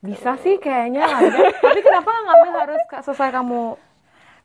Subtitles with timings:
[0.00, 1.04] Bisa sih kayaknya.
[1.60, 3.76] Tapi kenapa ngambil harus selesai kamu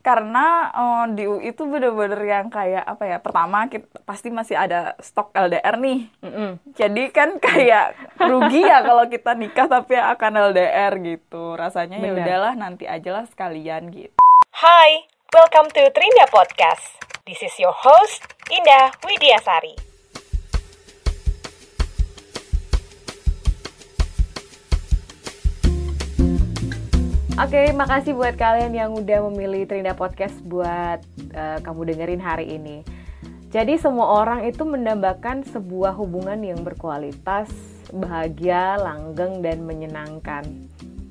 [0.06, 4.94] karena eh, di UI itu bener-bener yang kayak apa ya pertama kita pasti masih ada
[5.02, 6.62] stok LDR nih Mm-mm.
[6.78, 12.54] jadi kan kayak rugi ya kalau kita nikah tapi akan LDR gitu rasanya ya udahlah
[12.54, 14.14] nanti aja lah sekalian gitu
[14.56, 17.02] Hai, welcome to Trinda Podcast.
[17.28, 19.85] This is your host, Indah Widiasari.
[27.36, 31.04] Oke, makasih buat kalian yang udah memilih Trinda Podcast buat
[31.36, 32.80] eh, kamu dengerin hari ini.
[33.52, 37.52] Jadi semua orang itu mendambakan sebuah hubungan yang berkualitas,
[37.92, 40.48] bahagia, langgeng, dan menyenangkan.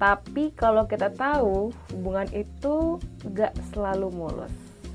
[0.00, 2.96] Tapi kalau kita tahu, hubungan itu
[3.36, 4.52] gak selalu mulus.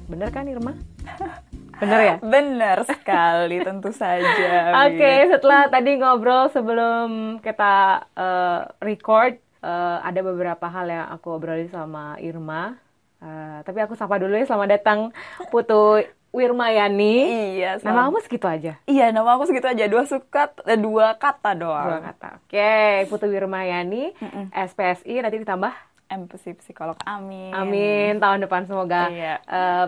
[0.09, 0.73] Bener kan Irma?
[1.79, 2.15] Bener ya?
[2.20, 5.31] bener sekali tentu saja Oke, Wi.
[5.31, 12.16] setelah tadi ngobrol sebelum kita eh, record, eh, ada beberapa hal yang aku obrolin sama
[12.20, 12.76] Irma.
[13.18, 14.99] Eh, tapi aku sapa dulu ya, selamat datang
[15.48, 17.16] Putu Wirmayani.
[17.57, 18.01] iya Nama sama.
[18.05, 21.99] kamu segitu aja, iya nama aku segitu aja dua suka eh, dua kata doang dua
[22.05, 22.29] kata.
[22.40, 22.71] Oke,
[23.05, 24.13] Putu Wirmayani.
[24.49, 25.73] SPSI, nanti ditambah
[26.05, 29.35] empati psikolog amin Amin, tahun depan semoga Iya.
[29.41, 29.85] eh,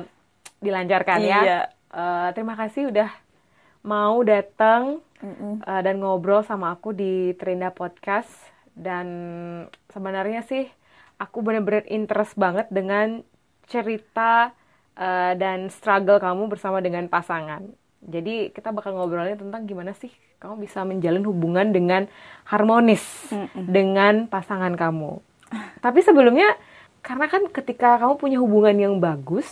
[0.59, 1.39] dilancarkan ya.
[1.39, 1.59] Iya.
[1.89, 3.09] Eh, terima kasih udah
[3.81, 5.61] mau datang Mm-mm.
[5.61, 8.29] uh, dan ngobrol sama aku di Trinda Podcast
[8.75, 9.07] dan
[9.91, 10.67] sebenarnya sih
[11.17, 13.21] aku bener-bener interest banget dengan
[13.69, 14.51] cerita
[14.97, 17.61] uh, dan struggle kamu bersama dengan pasangan.
[18.01, 20.09] Jadi kita bakal ngobrolnya tentang gimana sih
[20.41, 22.09] kamu bisa menjalin hubungan dengan
[22.49, 23.69] harmonis Mm-mm.
[23.69, 25.21] dengan pasangan kamu.
[25.79, 26.57] Tapi sebelumnya
[27.05, 29.45] karena kan ketika kamu punya hubungan yang bagus,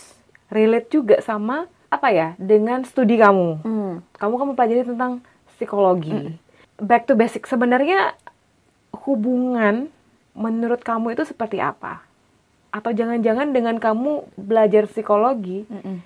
[0.50, 3.94] relate juga sama apa ya dengan studi kamu Mm.
[4.14, 5.12] kamu kan mempelajari tentang
[5.54, 6.38] psikologi.
[6.80, 8.14] Back to basic, sebenarnya
[8.94, 9.88] hubungan
[10.34, 12.02] menurut kamu itu seperti apa?
[12.70, 16.02] Atau jangan-jangan dengan kamu belajar psikologi, Mm-mm.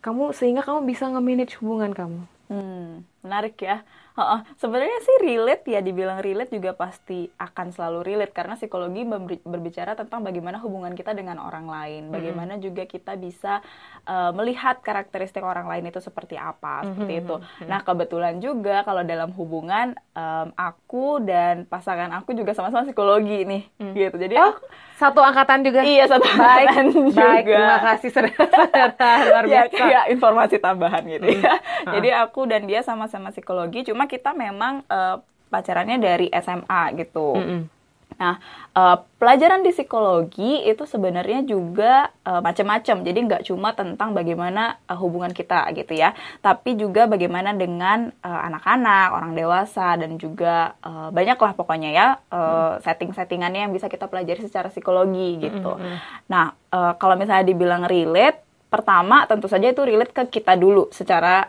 [0.00, 2.20] kamu sehingga kamu bisa nge-manage hubungan kamu.
[2.50, 3.84] Hmm, menarik ya.
[4.10, 8.34] Heeh, Sebenarnya sih relate ya, dibilang relate juga pasti akan selalu relate.
[8.34, 9.06] Karena psikologi
[9.40, 13.62] berbicara tentang bagaimana hubungan kita dengan orang lain, bagaimana juga kita bisa
[14.04, 17.34] eh, melihat karakteristik orang lain itu seperti apa, seperti itu.
[17.64, 23.62] Nah kebetulan juga kalau dalam hubungan em, aku dan pasangan aku juga sama-sama psikologi nih,
[23.94, 24.16] gitu.
[24.16, 24.66] Jadi Oh, aku-
[25.00, 25.80] satu angkatan juga.
[25.80, 27.44] iya satu Baik, angkatan baik.
[27.48, 27.56] juga.
[27.56, 29.72] Terima kasih saudara-saudara luar ya biasa.
[29.74, 31.56] kayak informasi tambahan gitu ya.
[31.80, 31.92] Ah.
[31.96, 35.16] Jadi aku dan dia sama-sama psikologi, cuma kita memang eh,
[35.48, 37.32] pacarannya dari SMA gitu.
[37.34, 37.79] Mm-mm.
[38.20, 38.36] Nah,
[38.76, 42.96] eh, pelajaran di psikologi itu sebenarnya juga eh, macam-macam.
[43.00, 46.12] Jadi nggak cuma tentang bagaimana eh, hubungan kita gitu ya,
[46.44, 52.06] tapi juga bagaimana dengan eh, anak-anak, orang dewasa dan juga eh, banyak lah pokoknya ya
[52.28, 55.80] eh, setting-settingannya yang bisa kita pelajari secara psikologi gitu.
[56.28, 61.48] Nah, eh, kalau misalnya dibilang relate, pertama tentu saja itu relate ke kita dulu secara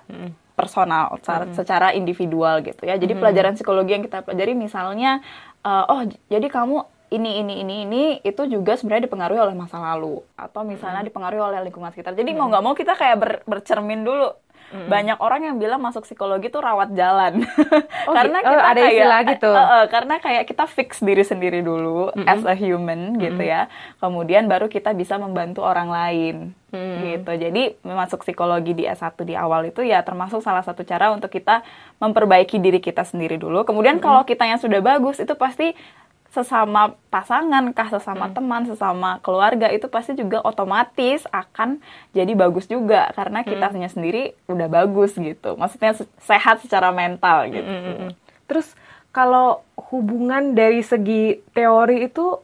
[0.58, 2.94] personal, secara, secara individual gitu ya.
[2.94, 5.22] Jadi pelajaran psikologi yang kita pelajari misalnya,
[5.66, 6.78] eh, oh jadi kamu
[7.12, 11.60] ini ini ini ini itu juga sebenarnya dipengaruhi oleh masa lalu atau misalnya dipengaruhi oleh
[11.68, 12.16] lingkungan sekitar.
[12.16, 14.32] Jadi mau nggak mau kita kayak ber- bercermin dulu.
[14.72, 17.44] Banyak orang yang bilang masuk psikologi itu rawat jalan.
[18.02, 19.52] Oh, karena oh, kita ada kayak istilah gitu.
[19.54, 23.70] eh, eh, karena kayak kita fix diri sendiri dulu as a human gitu ya.
[24.02, 26.36] Kemudian baru kita bisa membantu orang lain
[26.74, 27.32] gitu.
[27.38, 31.62] Jadi masuk psikologi di S1 di awal itu ya termasuk salah satu cara untuk kita
[32.02, 33.62] memperbaiki diri kita sendiri dulu.
[33.68, 35.78] Kemudian kalau kitanya sudah bagus itu pasti
[36.32, 41.84] sesama pasangan kah, sesama teman, sesama keluarga itu pasti juga otomatis akan
[42.16, 45.60] jadi bagus juga karena kitanya sendiri udah bagus gitu.
[45.60, 47.68] Maksudnya se- sehat secara mental gitu.
[47.68, 48.16] Mm-mm.
[48.48, 48.72] Terus
[49.12, 49.60] kalau
[49.92, 52.40] hubungan dari segi teori itu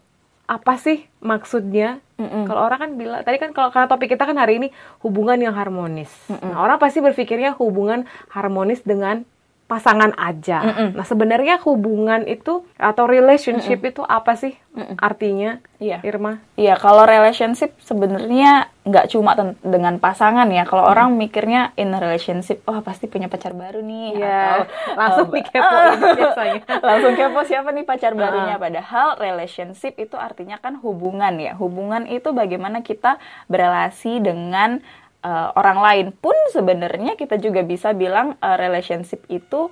[0.52, 2.04] apa sih maksudnya?
[2.20, 2.44] Mm-mm.
[2.44, 4.68] Kalau orang kan bilang, tadi kan kalau karena topik kita kan hari ini
[5.00, 6.12] hubungan yang harmonis.
[6.28, 8.04] Nah, orang pasti berpikirnya hubungan
[8.36, 9.24] harmonis dengan
[9.68, 10.90] pasangan aja.
[10.96, 14.56] Nah, sebenarnya hubungan itu atau relationship itu apa sih
[14.96, 15.60] artinya?
[15.78, 16.02] Iya.
[16.02, 16.42] Irma.
[16.58, 20.64] Iya, kalau relationship sebenarnya nggak cuma dengan pasangan ya.
[20.64, 24.18] Kalau orang mikirnya in relationship, wah pasti punya pacar baru nih.
[24.18, 26.62] Iya, atau langsung eh, dikepoin biasanya.
[26.82, 28.56] langsung kepo siapa nih pacar barunya.
[28.56, 31.54] Padahal relationship itu artinya kan hubungan ya.
[31.60, 33.20] Hubungan itu bagaimana kita
[33.52, 34.82] berelasi dengan
[35.24, 36.08] eh, orang lain.
[36.14, 39.72] Pun sebenarnya kita juga bisa bilang eh, relationship itu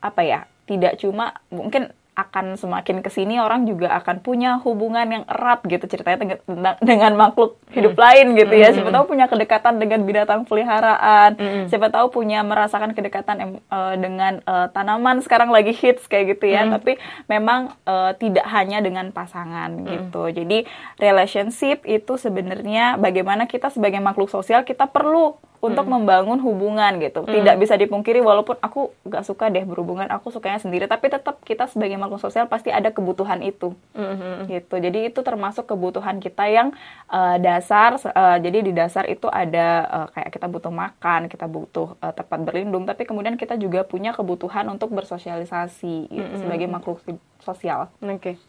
[0.00, 0.40] apa ya?
[0.68, 5.86] Tidak cuma mungkin akan semakin ke sini orang juga akan punya hubungan yang erat gitu
[5.86, 8.02] ceritanya tentang dengan makhluk hidup mm.
[8.02, 8.74] lain gitu ya.
[8.74, 11.38] Siapa tahu punya kedekatan dengan binatang peliharaan.
[11.38, 11.64] Mm.
[11.70, 16.66] Siapa tahu punya merasakan kedekatan uh, dengan uh, tanaman sekarang lagi hits kayak gitu ya.
[16.66, 16.74] Mm.
[16.74, 16.92] Tapi
[17.30, 19.86] memang uh, tidak hanya dengan pasangan mm.
[19.86, 20.22] gitu.
[20.34, 20.66] Jadi
[20.98, 25.94] relationship itu sebenarnya bagaimana kita sebagai makhluk sosial kita perlu untuk hmm.
[25.98, 27.26] membangun hubungan gitu.
[27.26, 27.34] Hmm.
[27.34, 31.66] Tidak bisa dipungkiri walaupun aku gak suka deh berhubungan, aku sukanya sendiri, tapi tetap kita
[31.66, 33.74] sebagai makhluk sosial pasti ada kebutuhan itu.
[33.92, 34.46] Hmm.
[34.46, 34.74] Gitu.
[34.78, 36.70] Jadi itu termasuk kebutuhan kita yang
[37.10, 41.98] uh, dasar uh, jadi di dasar itu ada uh, kayak kita butuh makan, kita butuh
[41.98, 46.40] uh, tempat berlindung, tapi kemudian kita juga punya kebutuhan untuk bersosialisasi gitu, hmm.
[46.46, 47.02] sebagai makhluk
[47.42, 47.90] sosial.
[47.98, 48.38] Oke.
[48.38, 48.47] Okay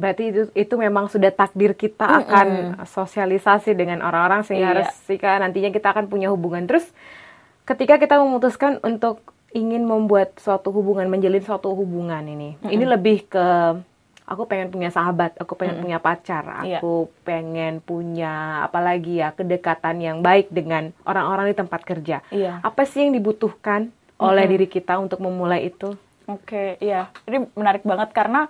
[0.00, 2.22] berarti itu itu memang sudah takdir kita mm -hmm.
[2.24, 2.48] akan
[2.88, 4.90] sosialisasi dengan orang-orang sehingga iya.
[5.06, 6.88] jika nantinya kita akan punya hubungan terus
[7.68, 9.20] ketika kita memutuskan untuk
[9.52, 12.74] ingin membuat suatu hubungan menjalin suatu hubungan ini mm -hmm.
[12.74, 13.46] ini lebih ke
[14.30, 15.84] aku pengen punya sahabat aku pengen mm -hmm.
[15.84, 16.78] punya pacar iya.
[16.78, 17.14] aku iya.
[17.26, 22.62] pengen punya apalagi ya kedekatan yang baik dengan orang-orang di tempat kerja iya.
[22.62, 23.90] apa sih yang dibutuhkan
[24.22, 24.52] oleh mm -hmm.
[24.54, 25.98] diri kita untuk memulai itu
[26.30, 28.46] oke okay, iya ini menarik banget karena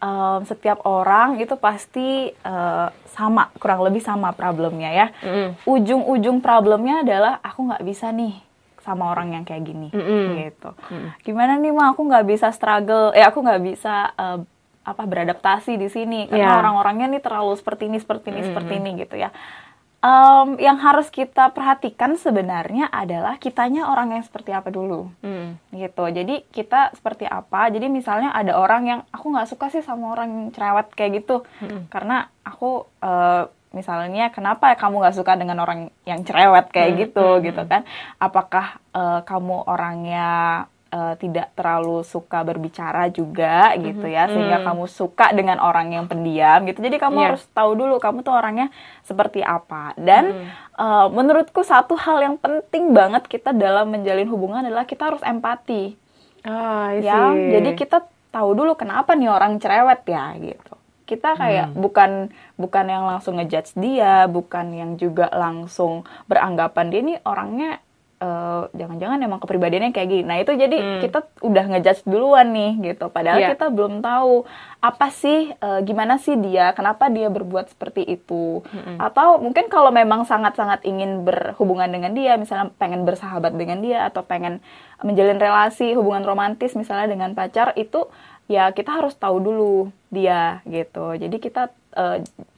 [0.00, 5.48] um, setiap orang itu pasti uh, sama kurang lebih sama problemnya ya mm.
[5.64, 8.36] ujung-ujung problemnya adalah aku nggak bisa nih
[8.84, 10.26] sama orang yang kayak gini mm -hmm.
[10.46, 11.08] gitu mm.
[11.26, 14.38] gimana nih mah aku nggak bisa struggle eh aku nggak bisa uh,
[14.86, 16.60] apa beradaptasi di sini karena yeah.
[16.62, 18.50] orang-orangnya nih terlalu seperti ini seperti ini mm -hmm.
[18.54, 19.34] seperti ini gitu ya
[20.06, 25.74] um, yang harus kita perhatikan sebenarnya adalah kitanya orang yang seperti apa dulu, hmm.
[25.74, 26.04] gitu.
[26.06, 27.66] Jadi kita seperti apa.
[27.74, 31.42] Jadi misalnya ada orang yang aku nggak suka sih sama orang yang cerewet kayak gitu,
[31.58, 31.90] hmm.
[31.90, 37.00] karena aku uh, misalnya kenapa kamu nggak suka dengan orang yang cerewet kayak hmm.
[37.02, 37.42] gitu, hmm.
[37.50, 37.82] gitu kan?
[38.22, 40.30] Apakah uh, kamu orangnya
[40.92, 43.82] uh, tidak terlalu suka berbicara juga mm-hmm.
[43.90, 44.66] gitu ya sehingga mm.
[44.66, 47.26] kamu suka dengan orang yang pendiam gitu jadi kamu yeah.
[47.32, 48.68] harus tahu dulu kamu tuh orangnya
[49.02, 50.46] seperti apa dan mm.
[50.78, 55.94] uh, menurutku satu hal yang penting banget kita dalam menjalin hubungan adalah kita harus empati
[56.46, 61.78] oh, ya jadi kita tahu dulu kenapa nih orang cerewet ya gitu kita kayak hmm.
[61.78, 62.10] bukan
[62.58, 67.78] bukan yang langsung ngejudge dia, bukan yang juga langsung beranggapan dia nih orangnya
[68.16, 70.24] jangan eh, jangan-jangan emang kepribadiannya kayak gini.
[70.24, 71.00] Nah, itu jadi hmm.
[71.04, 73.12] kita udah ngejudge duluan nih gitu.
[73.12, 73.50] Padahal yeah.
[73.52, 74.48] kita belum tahu
[74.80, 78.64] apa sih uh, gimana sih dia, kenapa dia berbuat seperti itu.
[78.64, 78.96] Hmm.
[78.96, 84.24] Atau mungkin kalau memang sangat-sangat ingin berhubungan dengan dia, misalnya pengen bersahabat dengan dia atau
[84.24, 84.64] pengen
[85.04, 88.08] menjalin relasi hubungan romantis misalnya dengan pacar itu
[88.48, 89.74] ya kita harus tahu dulu
[90.08, 91.12] dia gitu.
[91.18, 91.68] Jadi kita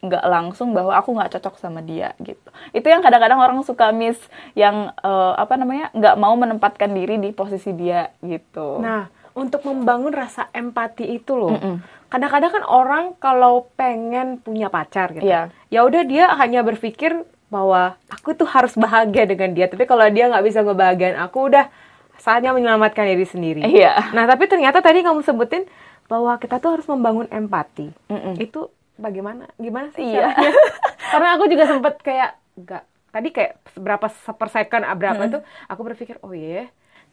[0.03, 3.95] nggak uh, langsung bahwa aku nggak cocok sama dia gitu itu yang kadang-kadang orang suka
[3.95, 4.19] miss
[4.59, 9.07] yang uh, apa namanya nggak mau menempatkan diri di posisi dia gitu nah
[9.39, 11.77] untuk membangun rasa empati itu loh mm -mm.
[12.11, 15.55] kadang-kadang kan orang kalau pengen punya pacar gitu yeah.
[15.71, 20.29] ya udah dia hanya berpikir bahwa aku tuh harus bahagia dengan dia tapi kalau dia
[20.29, 21.71] nggak bisa ngebahagiain aku udah
[22.19, 23.63] saatnya menyelamatkan diri sendiri.
[23.65, 24.13] Iya.
[24.13, 25.65] Nah tapi ternyata tadi kamu sebutin
[26.11, 27.95] bahwa kita tuh harus membangun empati.
[28.11, 28.35] Mm -mm.
[28.43, 30.35] Itu bagaimana gimana sih iya.
[31.15, 32.85] karena aku juga sempet kayak nggak
[33.15, 35.31] tadi kayak berapa per second ah, berapa mm.
[35.33, 36.67] tuh aku berpikir oh iya yeah,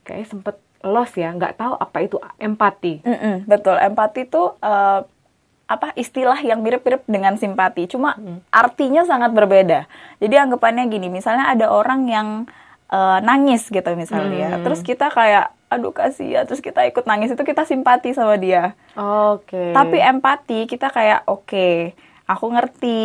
[0.04, 5.02] kayak sempet lost ya nggak tahu apa itu empati mm -mm, betul empati tuh uh,
[5.66, 8.52] apa istilah yang mirip-mirip dengan simpati cuma mm.
[8.54, 9.90] artinya sangat berbeda
[10.22, 12.28] jadi anggapannya gini misalnya ada orang yang
[12.94, 14.62] uh, nangis gitu misalnya mm.
[14.62, 18.78] terus kita kayak aduh kasih ya terus kita ikut nangis itu kita simpati sama dia.
[18.96, 19.50] Oke.
[19.50, 19.70] Okay.
[19.74, 21.98] tapi empati kita kayak oke okay,
[22.30, 23.02] aku ngerti.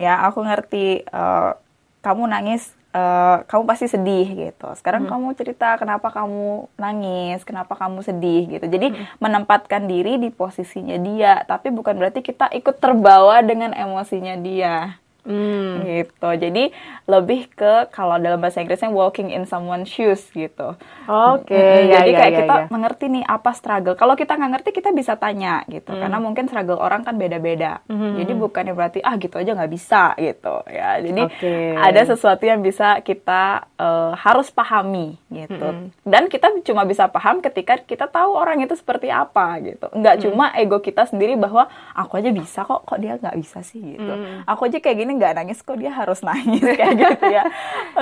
[0.00, 1.52] Ya aku ngerti uh,
[2.00, 4.68] kamu nangis uh, kamu pasti sedih gitu.
[4.76, 5.12] Sekarang hmm.
[5.12, 8.66] kamu cerita kenapa kamu nangis kenapa kamu sedih gitu.
[8.68, 9.20] Jadi hmm.
[9.20, 11.44] menempatkan diri di posisinya dia.
[11.44, 15.84] Tapi bukan berarti kita ikut terbawa dengan emosinya dia Hmm.
[15.84, 16.30] gitu.
[16.36, 16.72] Jadi
[17.10, 20.76] lebih ke kalau dalam bahasa Inggrisnya walking in someone's shoes gitu.
[21.06, 21.50] Oke.
[21.50, 22.66] Okay, hmm, ya, jadi ya, kayak ya, kita ya.
[22.70, 23.96] mengerti nih apa struggle.
[23.98, 25.92] Kalau kita nggak ngerti kita bisa tanya gitu.
[25.92, 26.00] Hmm.
[26.00, 27.82] Karena mungkin struggle orang kan beda-beda.
[27.90, 28.16] Hmm.
[28.16, 31.00] Jadi bukannya berarti ah gitu aja nggak bisa gitu ya.
[31.02, 31.74] Jadi okay.
[31.76, 35.66] ada sesuatu yang bisa kita uh, harus pahami gitu.
[35.66, 35.90] Hmm.
[36.06, 39.90] Dan kita cuma bisa paham ketika kita tahu orang itu seperti apa gitu.
[39.92, 40.22] Nggak hmm.
[40.28, 44.12] cuma ego kita sendiri bahwa aku aja bisa kok kok dia nggak bisa sih gitu.
[44.12, 44.46] Hmm.
[44.46, 47.42] Aku aja kayak gini ini nggak nangis kok dia harus nangis kayak gitu ya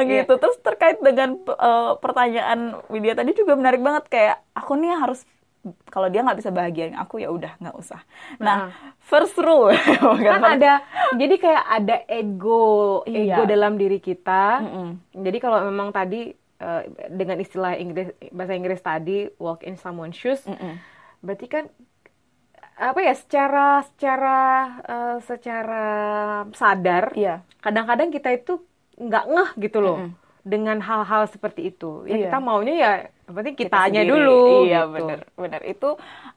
[0.05, 5.25] gitu terus terkait dengan uh, pertanyaan Widya tadi juga menarik banget kayak aku nih harus
[5.89, 8.01] kalau dia nggak bisa bahagiain aku ya udah nggak usah.
[8.39, 9.75] Nah, nah, first rule
[10.27, 10.81] kan ada
[11.19, 13.37] jadi kayak ada ego iya.
[13.37, 14.63] ego dalam diri kita.
[14.63, 14.89] Mm -mm.
[15.27, 16.31] Jadi kalau memang tadi
[16.63, 20.75] uh, dengan istilah Inggris bahasa Inggris tadi walk in someone's shoes, mm -mm.
[21.27, 21.65] berarti kan
[22.79, 24.39] apa ya secara secara
[24.87, 25.85] uh, secara
[26.55, 27.43] sadar Iya.
[27.59, 28.63] kadang-kadang kita itu
[28.97, 30.15] nggak ngeh gitu loh Mm-mm.
[30.47, 32.31] dengan hal-hal seperti itu ya Iya.
[32.31, 32.93] kita maunya ya
[33.27, 34.13] yang penting kita kitanya sendiri.
[34.15, 34.93] dulu Iya gitu.
[34.95, 35.89] benar benar itu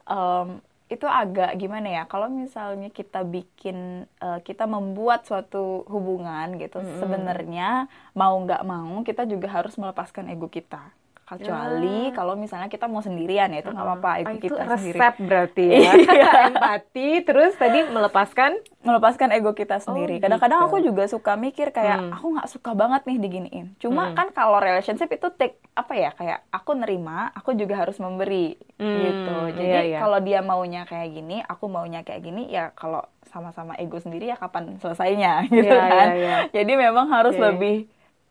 [0.10, 0.48] em,
[0.91, 3.77] itu agak gimana ya kalau misalnya kita bikin
[4.19, 7.00] eh, kita membuat suatu hubungan gitu Mm-mm.
[7.00, 10.91] sebenarnya mau nggak mau kita juga harus melepaskan ego kita
[11.31, 12.13] kecuali Ya.
[12.13, 15.13] kalau misalnya kita mau sendirian ya itu nggak apa-apa ego Ah, itu kita sendiri resep
[15.21, 16.31] berarti ya Iya.
[16.50, 20.17] empati terus tadi melepaskan melepaskan ego kita sendiri.
[20.17, 20.67] Oh, Kadang-kadang gitu.
[20.67, 22.11] aku juga suka mikir kayak Hmm.
[22.11, 23.65] aku nggak suka banget nih diginiin.
[23.77, 24.15] Cuma Hmm.
[24.15, 28.97] kan kalau relationship itu take apa ya kayak aku nerima, aku juga harus memberi Hmm,
[28.97, 29.35] gitu.
[29.55, 30.00] Jadi iya, iya.
[30.00, 34.35] kalau dia maunya kayak gini, aku maunya kayak gini ya kalau sama-sama ego sendiri ya
[34.35, 36.07] kapan selesainya gitu Iya, kan.
[36.09, 36.35] iya, iya.
[36.51, 37.43] Jadi memang harus Oke.
[37.43, 37.75] lebih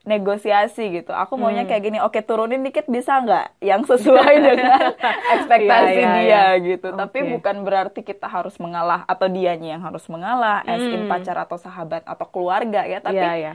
[0.03, 1.13] negosiasi gitu.
[1.13, 1.71] Aku maunya Hmm.
[1.71, 3.61] kayak gini, oke turunin dikit bisa nggak?
[3.61, 4.97] Yang sesuai dengan
[5.31, 6.45] ekspektasi Iya, iya, dia iya.
[6.59, 6.89] gitu.
[6.91, 7.29] Tapi Oke.
[7.37, 11.11] bukan berarti kita harus mengalah atau dianya yang harus mengalah, as in Hmm.
[11.11, 12.99] pacar atau sahabat atau keluarga ya.
[12.99, 13.53] Tapi Iya, iya.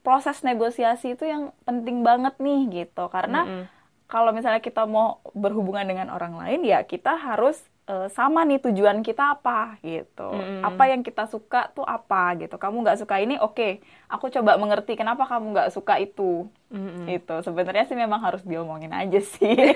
[0.00, 3.10] proses negosiasi itu yang penting banget nih gitu.
[3.10, 3.64] Karena Mm-mm.
[4.06, 9.00] kalau misalnya kita mau berhubungan dengan orang lain ya kita harus eh, sama nih tujuan
[9.00, 10.28] kita apa gitu.
[10.32, 10.66] Mm-mm.
[10.66, 12.56] Apa yang kita suka tuh apa gitu.
[12.60, 13.80] Kamu nggak suka ini, oke.
[14.10, 16.48] Aku coba mengerti kenapa kamu nggak suka itu.
[16.74, 17.06] Mm-mm.
[17.08, 19.54] Itu sebenarnya sih memang harus diomongin aja sih.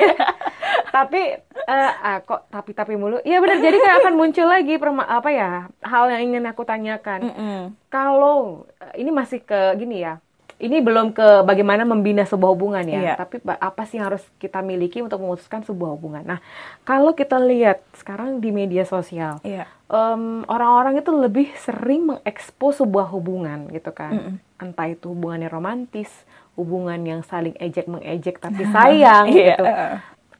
[0.95, 5.11] tapi eh, ah, kok tapi tapi mulu iya benar jadi kayak akan muncul lagi perma-
[5.11, 5.51] apa ya
[5.83, 7.59] hal yang ingin aku tanyakan Mm-mm.
[7.91, 10.23] kalau eh, ini masih ke gini ya
[10.57, 13.15] ini belum ke bagaimana membina sebuah hubungan ya Iya.
[13.17, 16.39] tapi apa sih yang harus kita miliki untuk memutuskan sebuah hubungan nah
[16.83, 19.67] kalau kita lihat sekarang di media sosial Iya.
[19.87, 24.35] em, orang-orang itu lebih sering mengekspos sebuah hubungan gitu kan Mm-mm.
[24.59, 26.11] entah itu hubungannya romantis
[26.55, 29.55] hubungan yang saling ejek mengejek tapi sayang Iya.
[29.55, 29.65] gitu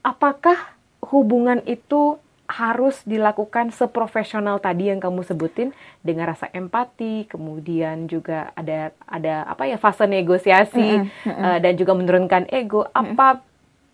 [0.01, 0.57] apakah
[1.05, 5.73] hubungan itu harus dilakukan seprofesional tadi yang kamu sebutin
[6.05, 11.97] dengan rasa empati, kemudian juga ada ada apa ya fase negosiasi Mm-mm, eh, dan juga
[11.97, 12.85] menurunkan ego.
[12.93, 13.41] Apa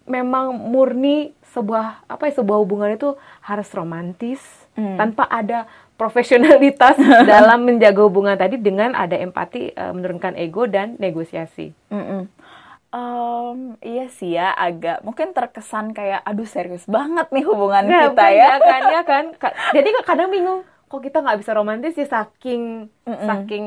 [0.04, 4.42] memang murni sebuah apa ya sebuah hubungan itu harus romantis
[4.78, 4.96] Mm.
[4.96, 5.66] tanpa ada
[5.98, 6.94] profesionalitas
[7.28, 11.74] dalam menjaga hubungan tadi dengan ada empati, eh, menurunkan ego dan negosiasi.
[11.90, 12.30] Mm-mm.
[12.90, 18.26] Em, iya sih ya agak mungkin terkesan kayak aduh serius banget nih hubungan Nah, kita
[18.26, 18.48] bukan ya.
[18.58, 23.22] kan ya kan Ka- jadi kadang bingung kok kita nggak bisa romantis ya saking Mm-mm.
[23.22, 23.64] saking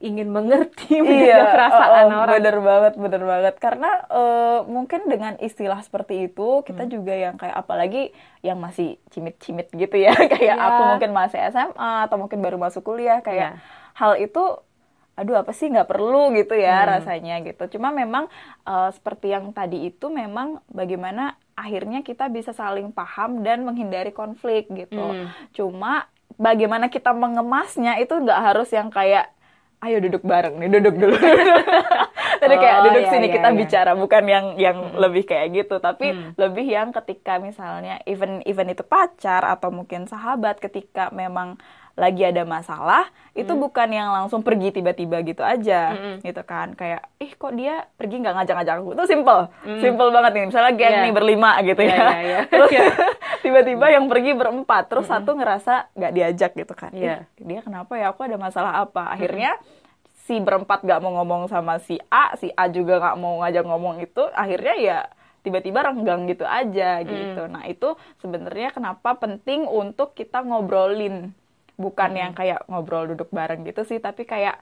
[0.00, 5.34] ingin mengerti iya perasaan oh, oh, orang bener banget bener banget karena eh, mungkin dengan
[5.38, 6.64] istilah seperti itu Hmm.
[6.64, 10.64] kita juga yang kayak apalagi yang masih cimit-cimit gitu ya kayak Iya.
[10.72, 13.60] aku mungkin masih SMA atau mungkin baru masuk kuliah kayak Iya.
[13.94, 14.42] hal itu
[15.14, 16.90] aduh apa sih nggak perlu gitu ya Hmm.
[16.98, 18.26] rasanya gitu cuma memang
[18.62, 24.66] eh, seperti yang tadi itu memang bagaimana akhirnya kita bisa saling paham dan menghindari konflik
[24.68, 25.30] gitu Hmm.
[25.54, 29.30] cuma bagaimana kita mengemasnya itu nggak harus yang kayak
[29.80, 31.14] ayo duduk bareng nih duduk dulu
[32.44, 33.56] kayak Oh, duduk iya, sini iya, kita iya.
[33.56, 36.32] bicara bukan yang yang lebih kayak gitu tapi Hmm.
[36.36, 41.60] lebih yang ketika misalnya even even itu pacar atau mungkin sahabat ketika memang
[41.94, 46.16] lagi ada masalah itu bukan yang langsung pergi tiba-tiba gitu aja Mm-mm.
[46.22, 46.74] gitu kan.
[46.74, 48.90] Kayak ih kok dia pergi nggak ngajak-ngajak aku?
[48.94, 49.40] Itu simple
[49.78, 50.44] simple banget nih.
[50.46, 51.02] Misalnya geng Iya.
[51.02, 51.98] nih berlima gitu Iya, ya.
[51.98, 52.38] iya, iya.
[52.50, 52.86] terus Iya.
[53.40, 56.90] tiba-tiba yang pergi berempat terus satu ngerasa nggak diajak gitu kan.
[56.90, 57.26] Iya.
[57.34, 58.10] Ih, dia kenapa ya?
[58.10, 59.10] Aku ada masalah apa?
[59.10, 59.58] Akhirnya
[60.24, 64.00] si berempat nggak mau ngomong sama si A si A juga nggak mau ngajak ngomong
[64.00, 64.98] itu akhirnya ya
[65.42, 67.44] tiba-tiba renggang gitu aja gitu.
[67.44, 71.36] Nah itu sebenarnya kenapa penting untuk kita ngobrolin
[71.74, 74.56] bukan yang kayak ngobrol duduk bareng gitu sih tapi kayak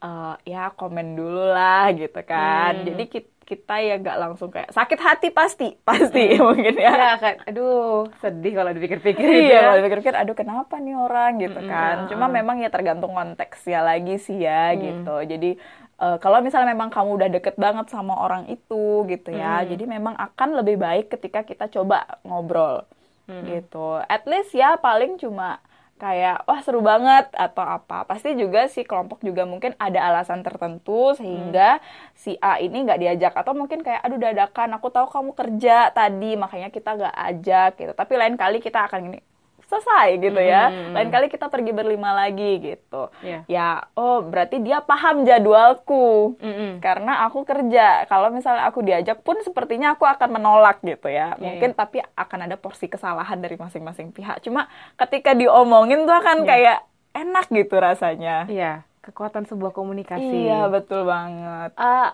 [0.00, 2.86] eh, ya komen dulu lah gitu kan Hmm.
[2.88, 7.34] jadi ki- kita ya nggak langsung kayak sakit hati pasti pasti mungkin ya ya kan
[7.44, 9.60] aduh sedih kalau dipikir-pikir gitu Iya, ya.
[9.66, 11.94] kalau dipikir-pikir, aduh kenapa nih orang gitu Mm-mm, kan.
[12.06, 14.78] Cuma memang ya tergantung konteksnya lagi sih ya Mm.
[14.78, 15.16] gitu.
[15.26, 15.50] Jadi
[15.98, 19.74] eh, kalau misalnya memang kamu udah deket banget sama orang itu gitu ya, Mm.
[19.74, 22.86] jadi memang akan lebih baik ketika kita coba ngobrol
[23.26, 23.42] Mm.
[23.50, 23.98] gitu.
[24.06, 25.58] At least ya paling cuma
[26.00, 28.08] kayak wah seru banget atau apa.
[28.08, 31.78] Pasti juga si kelompok juga mungkin ada alasan tertentu sehingga
[32.16, 33.32] si A ini nggak diajak.
[33.36, 37.92] Atau mungkin kayak aduh dadakan aku tahu kamu kerja tadi makanya kita nggak ajak gitu.
[37.92, 39.29] Tapi lain kali kita akan ini
[39.70, 40.92] selesai gitu ya Hmm.
[40.92, 43.46] lain kali kita pergi berlima lagi gitu Iya.
[43.46, 46.82] ya oh berarti dia paham jadwalku Mm-mm.
[46.82, 48.02] karena aku kerja.
[48.04, 51.32] Kalau misalnya aku diajak pun sepertinya aku akan menolak gitu ya.
[51.32, 54.40] Iya, Mungkin tapi akan ada porsi kesalahan dari masing-masing pihak.
[54.40, 56.48] Cuma ketika diomongin tuh akan Iya.
[56.48, 56.78] kayak
[57.12, 58.36] enak gitu rasanya.
[58.46, 60.48] Iya, kekuatan sebuah komunikasi.
[60.48, 61.70] Iya, betul banget.
[61.74, 62.10] Eh,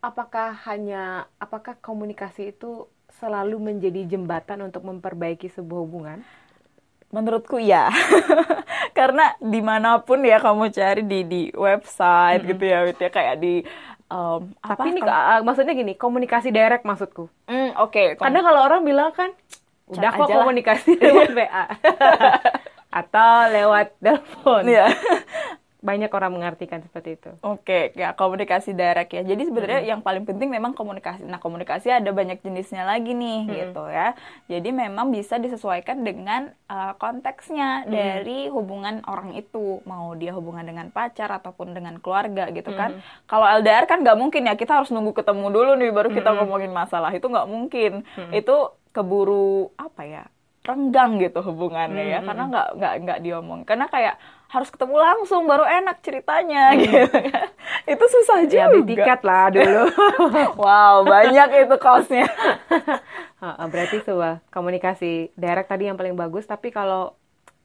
[0.00, 1.02] apakah hanya
[1.36, 6.18] apakah komunikasi itu selalu menjadi jembatan untuk memperbaiki sebuah hubungan?
[7.10, 7.90] Menurutku ya,
[8.98, 12.50] karena di mana pun ya kamu cari di di website mm -hmm.
[12.54, 13.54] gitu ya, gitu ya kayak di
[14.06, 17.26] um, tapi apa, ini uh, maksudnya gini komunikasi direct maksudku.
[17.50, 18.14] Mm, Oke.
[18.14, 19.30] Okay, Karena kalau orang bilang kan
[19.90, 21.64] udah kok komunikasi lewat WA
[23.02, 24.62] atau lewat telepon.
[24.70, 24.94] Yeah
[25.80, 27.32] banyak orang mengartikan seperti itu.
[27.40, 29.24] Oke, ya komunikasi direct ya.
[29.24, 29.90] Jadi sebenarnya hmm.
[29.96, 31.24] yang paling penting memang komunikasi.
[31.24, 33.52] Nah, komunikasi ada banyak jenisnya lagi nih hmm.
[33.56, 34.12] gitu ya.
[34.52, 37.90] Jadi memang bisa disesuaikan dengan uh, konteksnya hmm.
[37.90, 43.00] dari hubungan orang itu, mau dia hubungan dengan pacar ataupun dengan keluarga gitu kan.
[43.00, 43.02] Hmm.
[43.24, 46.38] Kalau LDR kan nggak mungkin ya, kita harus nunggu ketemu dulu nih baru kita hmm.
[46.44, 47.10] ngomongin masalah.
[47.16, 48.04] Itu nggak mungkin.
[48.04, 48.30] Hmm.
[48.36, 50.24] Itu keburu apa ya?
[50.60, 52.12] Renggang gitu hubungannya hmm.
[52.12, 56.78] ya karena nggak nggak nggak diomong karena kayak harus ketemu langsung baru enak ceritanya hmm.
[56.82, 57.48] gitu kan.
[57.86, 58.66] Itu susah juga.
[58.66, 59.82] Ya, tiket lah dulu.
[60.66, 62.26] wow, banyak itu kosnya.
[63.72, 67.14] Berarti sebuah komunikasi direct tadi yang paling bagus, tapi kalau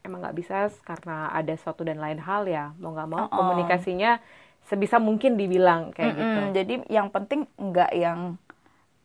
[0.06, 3.34] emang nggak bisa karena ada suatu dan lain hal ya, mau nggak mau uh -uh.
[3.34, 4.22] komunikasinya
[4.70, 6.22] sebisa mungkin dibilang kayak mm -hmm.
[6.22, 6.42] gitu.
[6.54, 8.38] Jadi yang penting nggak yang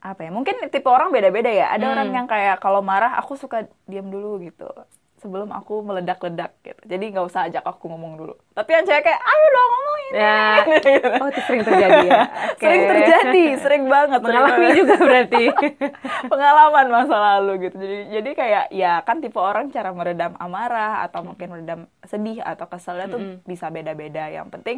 [0.00, 1.92] apa ya mungkin tipe orang beda-beda ya ada hmm.
[1.92, 4.68] orang yang kayak kalau marah aku suka diam dulu gitu
[5.20, 6.80] sebelum aku meledak-ledak gitu.
[6.88, 8.34] Jadi nggak usah ajak aku ngomong dulu.
[8.56, 10.12] Tapi yang cewek kayak, ayo dong ngomongin.
[10.16, 10.40] Ya.
[11.20, 12.20] Oh itu sering terjadi ya.
[12.56, 12.64] Okay.
[12.64, 14.20] Sering terjadi, sering banget.
[14.24, 15.44] Mengalami juga berarti.
[16.32, 17.76] Pengalaman masa lalu gitu.
[17.76, 22.64] Jadi jadi kayak ya kan tipe orang cara meredam amarah atau mungkin meredam sedih atau
[22.66, 23.44] keselnya tuh mm -hmm.
[23.44, 24.24] bisa beda-beda.
[24.32, 24.76] Yang penting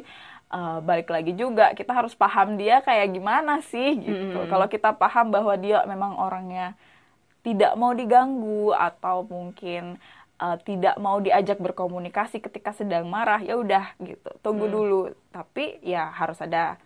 [0.53, 4.39] uh, balik lagi juga kita harus paham dia kayak gimana sih gitu.
[4.39, 4.51] Mm -hmm.
[4.53, 6.77] Kalau kita paham bahwa dia memang orangnya
[7.43, 9.99] tidak mau diganggu atau mungkin
[10.43, 14.75] uh, tidak mau diajak berkomunikasi ketika sedang marah ya udah gitu tunggu hmm.
[14.75, 16.79] dulu tapi ya harus ada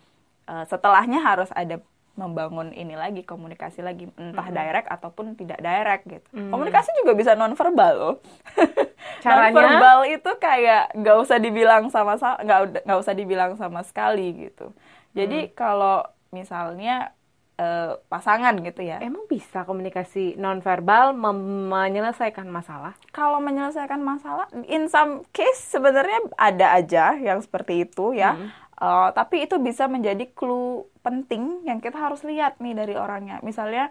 [0.45, 1.81] uh, setelahnya harus ada
[2.17, 4.57] membangun ini lagi komunikasi lagi entah hmm.
[4.57, 6.49] direct ataupun tidak direct gitu hmm.
[6.49, 8.15] komunikasi juga bisa non verbal loh
[9.23, 14.71] caranya verbal itu kayak nggak usah dibilang sama nggak nggak usah dibilang sama sekali gitu
[15.15, 15.53] jadi hmm.
[15.57, 17.17] kalau misalnya
[17.57, 19.01] uh, pasangan gitu ya.
[19.01, 22.93] Emang bisa komunikasi nonverbal menyelesaikan masalah?
[23.11, 28.37] Kalau menyelesaikan masalah, in some case sebenarnya ada aja yang seperti itu ya.
[28.37, 28.49] Hmm.
[28.77, 33.41] Uh, tapi itu bisa menjadi clue penting yang kita harus lihat nih dari orangnya.
[33.41, 33.89] Misalnya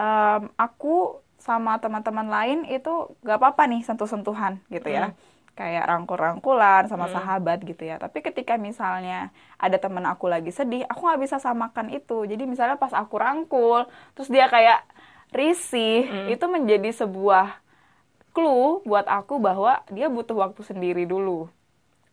[0.00, 5.10] um, aku sama teman-teman lain itu gak apa-apa nih sentuh-sentuhan gitu ya.
[5.10, 7.14] Hmm kayak rangkul-rangkulan sama hmm.
[7.14, 8.00] sahabat gitu ya.
[8.00, 9.28] Tapi ketika misalnya
[9.60, 12.24] ada temen aku lagi sedih, aku nggak bisa samakan itu.
[12.24, 13.84] Jadi misalnya pas aku rangkul,
[14.16, 14.80] terus dia kayak
[15.32, 16.28] risih, hmm.
[16.32, 17.60] itu menjadi sebuah
[18.32, 21.52] clue buat aku bahwa dia butuh waktu sendiri dulu.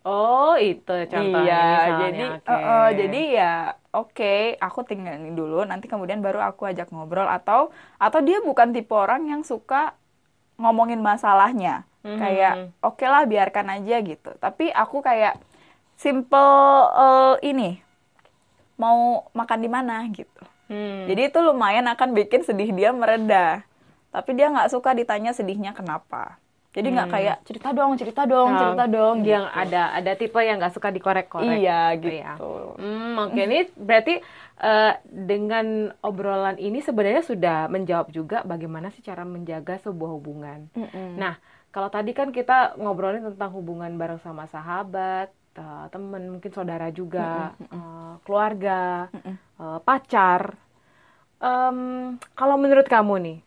[0.09, 2.01] Oh itu contohnya iya, misalnya.
[2.01, 2.49] jadi okay.
[2.49, 3.53] uh, uh, jadi ya
[3.93, 7.69] oke okay, aku tinggalin dulu nanti kemudian baru aku ajak ngobrol atau
[8.01, 9.93] atau dia bukan tipe orang yang suka
[10.57, 14.31] ngomongin masalahnya hmm Kayak oke okay lah biarkan aja gitu.
[14.39, 15.37] Tapi aku kayak
[15.99, 16.51] simple
[16.95, 17.83] uh, ini
[18.79, 20.43] mau makan di mana gitu.
[20.71, 21.09] Hmm.
[21.09, 23.67] Jadi itu lumayan akan bikin sedih dia mereda.
[24.09, 26.39] Tapi dia nggak suka ditanya sedihnya kenapa.
[26.69, 27.17] Jadi nggak hmm.
[27.17, 29.15] kayak cerita dong, cerita dong, nah, cerita dong.
[29.25, 29.61] Yang gitu.
[29.65, 31.57] ada ada tipe yang nggak suka dikorek-korek.
[31.65, 32.21] Iya gitu.
[32.21, 32.37] Ya.
[32.37, 33.43] Hmm, Oke okay.
[33.49, 34.15] ini berarti
[34.61, 40.69] uh, dengan obrolan ini sebenarnya sudah menjawab juga bagaimana sih cara menjaga sebuah hubungan.
[40.77, 41.09] Mm -mm.
[41.17, 41.41] Nah
[41.73, 47.57] kalau tadi kan kita ngobrolin tentang hubungan bareng sama sahabat, uh, temen, mungkin saudara juga,
[47.57, 47.73] mm -mm.
[47.73, 49.35] uh, keluarga, mm -mm.
[49.57, 50.53] Uh, pacar.
[51.41, 53.39] Um, kalau menurut kamu nih,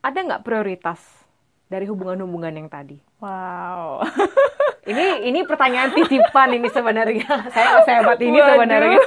[0.00, 1.23] ada nggak prioritas
[1.68, 3.00] dari hubungan-hubungan yang tadi?
[3.20, 4.04] Wow.
[4.90, 7.28] ini ini pertanyaan titipan ini sebenarnya.
[7.54, 8.50] Saya sehebat ini Waduh.
[8.56, 9.00] sebenarnya.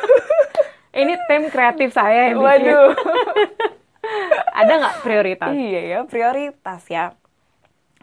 [1.06, 2.74] ini tim kreatif saya yang bikin.
[2.74, 2.90] Waduh.
[4.58, 5.52] ada nggak prioritas?
[5.54, 7.14] Iya ya, prioritas ya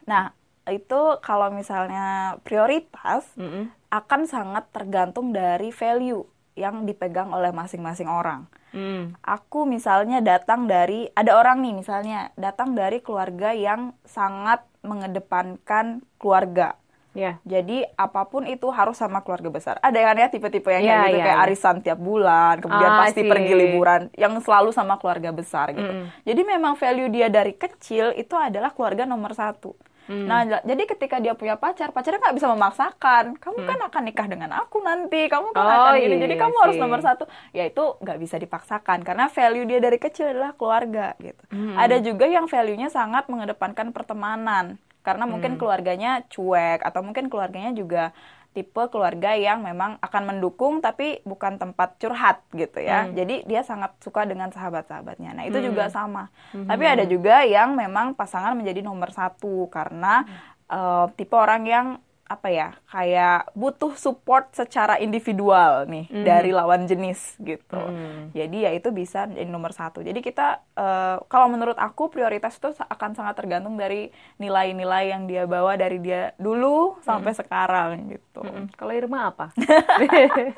[0.05, 0.33] Nah,
[0.69, 3.65] itu kalau misalnya prioritas mm -hmm.
[3.93, 6.25] akan sangat tergantung dari value
[6.57, 8.47] yang dipegang oleh masing-masing orang.
[8.75, 9.15] Mm.
[9.23, 16.75] Aku misalnya datang dari ada orang nih misalnya datang dari keluarga yang sangat mengedepankan keluarga.
[17.15, 17.39] Yeah.
[17.47, 19.79] Jadi apa pun itu harus sama keluarga besar.
[19.79, 21.45] Ada kan ya tipe-tipe yang yeah, gitu yeah, kayak yeah.
[21.47, 25.87] arisan tiap bulan, kemudian ah, pasti pergi liburan yang selalu sama keluarga besar gitu.
[25.87, 26.11] Mm.
[26.27, 29.79] Jadi memang value dia dari kecil itu adalah keluarga nomor satu.
[30.05, 30.29] Hmm.
[30.29, 33.25] Nah, jadi ketika dia punya pacar, pacarnya nggak bisa memaksakan.
[33.41, 33.69] Kamu hmm.
[33.69, 36.17] kan akan nikah dengan aku nanti, kamu kan oh, akan ini.
[36.21, 37.25] Jadi kamu harus nomor satu.
[37.57, 41.43] Ya itu nggak bisa dipaksakan karena value dia dari kecil adalah keluarga gitu.
[41.49, 41.77] Hmm.
[41.81, 45.61] Ada juga yang value-nya sangat mengedepankan pertemanan karena mungkin hmm.
[45.61, 48.17] keluarganya cuek atau mungkin keluarganya juga
[48.55, 53.05] tipe keluarga yang memang akan mendukung tapi bukan tempat curhat gitu ya.
[53.05, 53.19] Hmm.
[53.19, 55.35] Jadi dia sangat suka dengan sahabat-sahabatnya.
[55.35, 55.67] Nah itu hmm.
[55.75, 56.31] juga sama.
[56.55, 56.71] Hmm.
[56.71, 60.71] Tapi ada juga yang memang pasangan menjadi nomor satu karena hmm.
[60.71, 61.87] uh, tipe orang yang
[62.25, 66.25] apa ya kayak butuh support secara individual nih Mhm.
[66.25, 68.33] dari lawan jenis gitu Hmm.
[68.33, 72.73] jadi ya itu bisa jadi nomor satu jadi kita uh, kalau menurut aku prioritas itu
[72.75, 78.73] akan sangat tergantung dari nilai-nilai yang dia bawa dari dia dulu sampai sekarang gitu Mm-mm.
[78.73, 79.53] Kalau Irma apa?
[79.55, 80.49] Di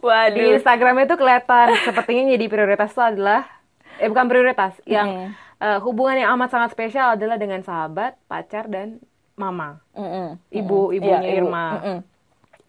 [0.00, 3.44] waduh Instagram itu kelihatan sepertinya jadi prioritas itu adalah
[4.00, 8.98] eh bukan prioritas, yang eh, hubungan yang amat sangat spesial adalah dengan sahabat, pacar dan
[9.34, 9.80] mama.
[9.94, 10.36] Mm-mm.
[10.50, 10.96] Ibu- Mm-mm.
[10.98, 11.36] ibunya ibu.
[11.48, 11.66] Irma.
[11.78, 11.98] Mm-mm.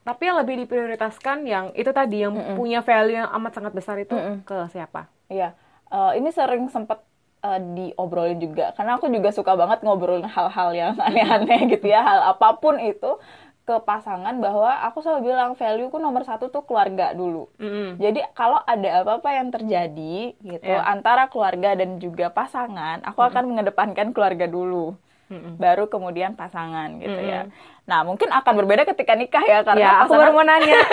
[0.04, 4.16] Tapi yang lebih diprioritaskan yang itu tadi yang punya value yang amat sangat besar itu
[4.16, 4.44] Mm-mm.
[4.44, 5.08] ke siapa?
[5.28, 5.56] Iya,
[5.88, 6.98] Eh, ini sering sempet
[7.46, 12.34] eh, diobrolin juga, karena aku juga suka banget ngobrolin hal-hal yang aneh-aneh gitu ya, hal
[12.34, 13.22] apa pun itu
[13.64, 17.48] ke pasangan bahwa aku selalu bilang value ku nomor satu tuh keluarga dulu.
[17.62, 17.96] Mm-mm.
[17.96, 20.82] Jadi kalau ada apa-apa yang terjadi gitu Iya.
[20.84, 24.98] antara keluarga dan juga pasangan, aku akan mengedepankan keluarga dulu,
[25.34, 25.54] Mm-mm.
[25.58, 27.44] baru kemudian pasangan gitu ya.
[27.44, 27.82] Mm-mm.
[27.84, 30.80] Nah mungkin akan berbeda ketika nikah ya karena Ya, aku pasangan baru mau nanya.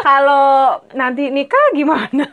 [0.00, 0.48] Kalau
[0.90, 2.24] nanti nikah gimana?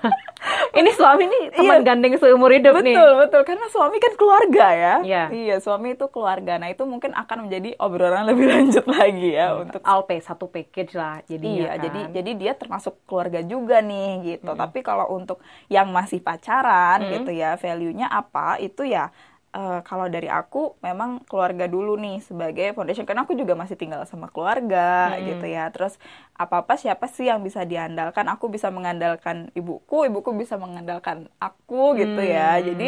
[0.72, 1.86] Ini suami nih teman Iya.
[1.86, 2.93] gandeng seumur hidup nih.
[2.93, 3.41] Betul, betul.
[3.43, 4.96] Karena suami kan keluarga ya.
[5.02, 5.24] Iya.
[5.28, 6.56] Iya, suami itu keluarga.
[6.56, 11.20] Nah, itu mungkin akan menjadi obrolan lebih lanjut lagi ya untuk Alpe satu package lah
[11.26, 11.80] jadinya Iya, kan.
[11.82, 14.52] jadi jadi dia termasuk keluarga juga nih gitu.
[14.54, 17.10] Tapi kalau untuk yang masih pacaran Mm.
[17.20, 18.56] gitu ya, value-nya apa?
[18.58, 19.12] Itu ya
[19.58, 24.06] eh, kalau dari aku memang keluarga dulu nih sebagai foundation karena aku juga masih tinggal
[24.06, 25.22] sama keluarga Mm.
[25.26, 25.65] gitu ya.
[25.74, 25.98] Terus
[26.34, 28.30] apa-apa siapa sih yang bisa diandalkan?
[28.30, 32.62] Aku bisa mengandalkan ibuku, ibuku bisa mengandalkan aku gitu ya.
[32.62, 32.63] Mm.
[32.70, 32.88] Jadi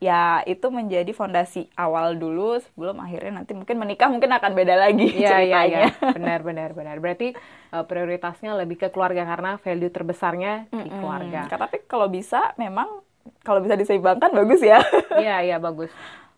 [0.00, 5.08] ya itu menjadi fondasi awal dulu sebelum akhirnya nanti mungkin menikah mungkin akan beda lagi
[5.16, 5.78] Iya, iya, ceritanya.
[5.88, 5.88] iya.
[6.16, 6.96] Benar, benar, benar.
[7.00, 7.32] Berarti
[7.72, 11.48] eh, prioritasnya lebih ke keluarga karena value terbesarnya di keluarga.
[11.48, 13.00] Tapi kalau bisa memang
[13.44, 14.82] kalau bisa diseimbangkan bagus ya.
[15.22, 15.90] Iya, iya bagus.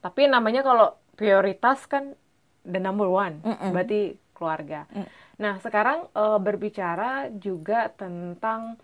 [0.03, 2.19] Tapi namanya kalau prioritas kan
[2.67, 3.71] the number one, Mm-mm.
[3.71, 4.87] berarti keluarga.
[4.91, 5.07] Mm.
[5.39, 8.77] Nah, sekarang eh, berbicara juga tentang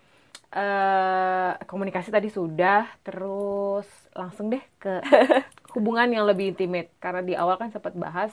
[0.55, 5.03] eh, komunikasi tadi sudah, terus langsung deh ke
[5.75, 6.91] hubungan yang lebih intimate.
[7.03, 8.31] Karena di awal kan sempat bahas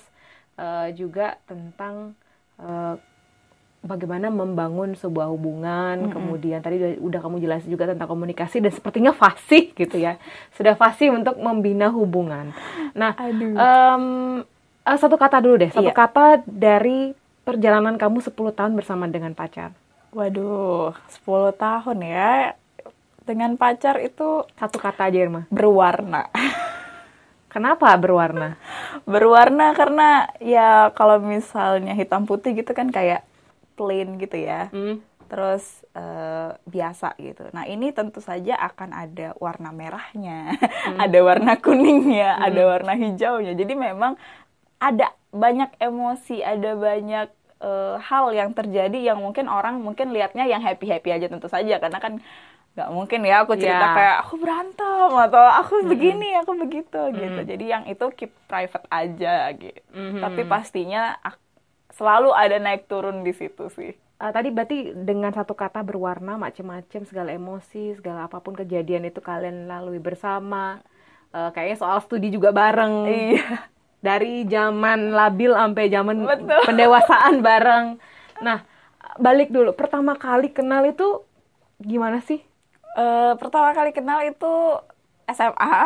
[0.58, 2.14] eh, juga tentang
[2.62, 2.94] eh,
[3.86, 6.10] bagaimana membangun sebuah hubungan.
[6.10, 10.18] Kemudian tadi udah, udah kamu jelasin juga tentang komunikasi dan sepertinya fasih gitu ya.
[10.52, 12.50] Sudah fasih untuk membina hubungan.
[12.92, 13.54] Nah, Aduh.
[13.54, 14.04] em,
[14.82, 15.96] eh, satu kata dulu deh, satu Iya.
[15.96, 19.70] kata dari perjalanan kamu 10 tahun bersama dengan pacar.
[20.10, 22.52] Waduh, 10 tahun ya.
[23.22, 25.50] Dengan pacar itu Satu kata aja Irma.
[25.50, 26.30] berwarna.
[27.50, 28.54] Kenapa berwarna?
[29.04, 33.22] berwarna karena ya kalau misalnya hitam putih gitu kan kayak
[33.76, 34.72] plain gitu ya.
[34.72, 34.98] Hmm.
[35.26, 37.50] Terus eh, biasa gitu.
[37.50, 40.54] Nah ini tentu saja akan ada warna merahnya,
[41.04, 43.52] ada warna kuningnya, ada warna hijaunya.
[43.52, 44.14] Jadi memang
[44.78, 50.62] ada banyak emosi, ada banyak eh, hal yang terjadi yang mungkin orang mungkin lihatnya yang
[50.62, 52.22] happy happy aja tentu saja karena kan
[52.76, 53.96] nggak mungkin ya aku cerita Ya.
[53.96, 57.40] kayak aku berantem atau aku begini aku begitu gitu.
[57.42, 59.80] Jadi yang itu keep private aja gitu.
[59.90, 60.20] Mhm.
[60.20, 61.40] Tapi pastinya ak-
[61.96, 63.96] selalu ada naik turun di situ sih.
[64.16, 69.20] Eh, tadi berarti dengan satu kata berwarna macem-macem segala emosi segala apa pun kejadian itu
[69.20, 70.80] kalian lalui bersama
[71.34, 73.68] Eh, kayaknya soal studi juga bareng Iya.
[74.00, 76.62] dari zaman labil sampai zaman Betul.
[76.64, 77.86] pendewasaan bareng
[78.40, 78.64] nah
[79.18, 81.26] balik dulu pertama kali kenal itu
[81.76, 82.40] gimana sih
[82.96, 84.80] Eh, pertama kali kenal itu
[85.28, 85.76] SMA.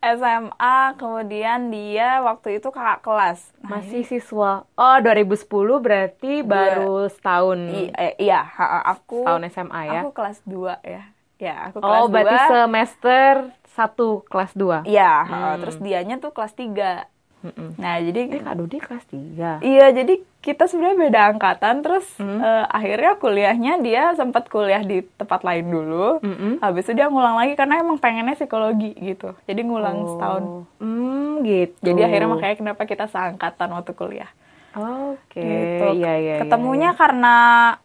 [0.00, 3.40] SMA, kemudian dia waktu itu kakak kelas.
[3.60, 5.44] Nah, masih siswa oh 2010
[5.78, 11.02] berarti baru setahun i- eh, iya, ha- aku tahun SMA ya Aku kelas 2 ya.
[11.36, 12.48] Ya, aku kelas oh berarti 2.
[12.48, 13.32] semester
[13.68, 15.12] satu kelas 2 Iya.
[15.24, 15.56] Hmm.
[15.58, 17.06] terus dianya tuh kelas 3.
[17.42, 17.74] Mm-mm.
[17.74, 21.74] Nah, jadi eh Kak Dodi kelas 3 Iya, jadi kita sebenarnya beda angkatan.
[21.82, 22.38] Terus Hmm.
[22.38, 26.22] eh, akhirnya kuliahnya dia sempat kuliah di tempat lain dulu.
[26.22, 26.52] Mm-mm.
[26.58, 29.34] Habis itu dia ngulang lagi karena emang pengennya psikologi gitu.
[29.42, 30.42] Jadi ngulang setahun.
[30.42, 30.62] Oh.
[30.78, 31.82] Hmm, gitu.
[31.82, 34.30] Jadi akhirnya makanya kenapa kita seangkatan waktu kuliah.
[34.72, 36.00] Oke, gitu.
[36.00, 36.34] iya iya.
[36.40, 36.96] Ketemunya iya.
[36.96, 37.36] karena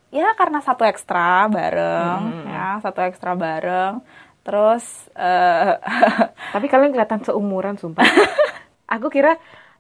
[0.08, 2.48] ya karena satu ekstra bareng, Hmm.
[2.48, 4.00] ya satu ekstra bareng.
[4.40, 5.76] Terus eh
[6.56, 8.08] Tapi kalian kelihatan seumuran, sumpah.
[8.88, 9.36] Aku kira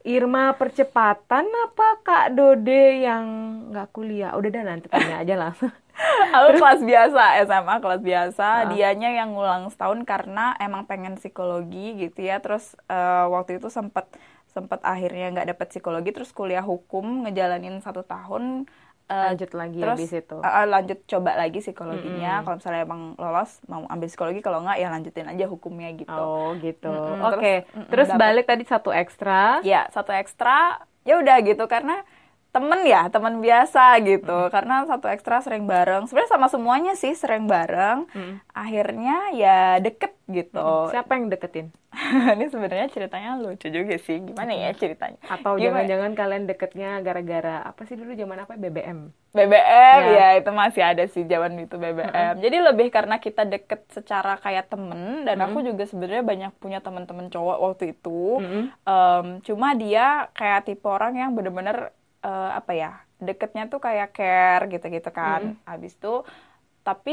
[0.07, 3.25] Irma percepatan apa Kak Dode yang
[3.71, 4.31] nggak kuliah?
[4.35, 5.71] Udah dah nanti tanya aja langsung.
[6.35, 8.65] aku kelas biasa SMA kelas biasa, Ah.
[8.71, 12.39] dianya yang ngulang setahun karena emang pengen psikologi gitu ya.
[12.39, 14.07] Terus eh, waktu itu sempet
[14.47, 18.65] sempet akhirnya nggak dapet psikologi, terus kuliah hukum ngejalanin satu tahun
[19.07, 20.35] eh, lanjut lagi ya terus di situ.
[20.37, 22.43] eh, eh, lanjut coba lagi psikologinya Mm-mm.
[22.43, 26.55] kalau misalnya emang lolos mau ambil psikologi kalau nggak ya lanjutin aja hukumnya gitu Oh
[26.57, 26.87] gitu.
[26.87, 27.53] Mm-mm, Oke.
[27.63, 28.19] terus, mm-mm, Terus, dapet.
[28.19, 29.63] balik tadi satu ekstra.
[29.63, 32.03] ya satu ekstra ya udah gitu karena
[32.57, 34.49] temen ya teman biasa gitu.
[34.49, 36.09] Karena satu ekstra sering bareng.
[36.09, 38.09] Sebenarnya sama semuanya sih sering bareng.
[38.17, 38.41] Mm.
[38.57, 40.89] akhirnya ya deket gitu.
[40.89, 41.69] Siapa yang deketin?
[42.35, 44.17] ini sebenarnya ceritanya lucu juga sih.
[44.21, 45.21] Gimana ya ceritanya?
[45.29, 49.13] Atau jangan-jangan kalian deketnya gara-gara apa sih dulu zaman apa BBM?
[49.37, 50.13] BBM Ya.
[50.17, 54.71] ya itu masih ada sih zaman itu BBM jadi lebih karena kita deket secara kayak
[54.71, 58.41] temen dan aku juga sebenarnya banyak punya teman-teman cowok waktu itu.
[58.41, 58.63] Mm-mm.
[58.87, 61.93] Em, cuma dia kayak tipe orang yang bener-bener
[62.27, 62.87] eh, apa ya
[63.27, 65.41] deketnya tuh kayak care gitu-gitu kan.
[65.69, 66.07] Habis itu
[66.87, 67.11] tapi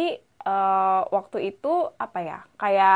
[0.49, 1.69] eh, waktu itu
[2.05, 2.95] apa ya kayak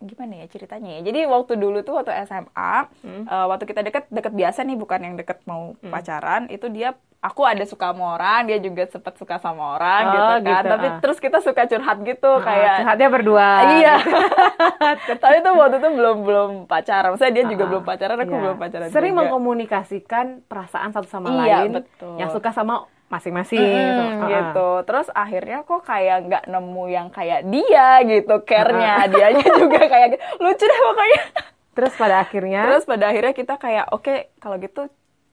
[0.00, 3.24] gimana ya ceritanya ya jadi waktu dulu tuh waktu SMA Hmm.
[3.24, 7.42] eh, waktu kita deket deket biasa nih bukan yang deket mau pacaran itu dia aku
[7.42, 10.86] ada suka sama orang dia juga sempat suka sama orang Oh, gitu kan gitu, tapi
[10.86, 10.98] ah.
[10.98, 13.48] terus kita suka curhat gitu Ah, kayak curhatnya berdua.
[13.74, 13.94] Iya.
[15.18, 17.10] Tapi tuh waktu itu belum belum pacaran.
[17.10, 18.40] Maksudnya dia juga Ah, belum pacaran, aku iya.
[18.40, 18.86] belum pacaran.
[18.88, 19.20] Sering juga.
[19.24, 22.14] mengkomunikasikan perasaan satu sama Iya, lain betul.
[22.16, 24.68] yang suka sama masing-masing Mm, Ah, gitu.
[24.84, 29.08] Terus akhirnya kok kayak nggak nemu yang kayak dia gitu, care-nya.
[29.08, 30.24] Dianya juga kayak gitu.
[30.38, 31.22] lucu deh pokoknya.
[31.72, 34.90] Terus pada akhirnya Terus pada akhirnya kita kayak oke kalau gitu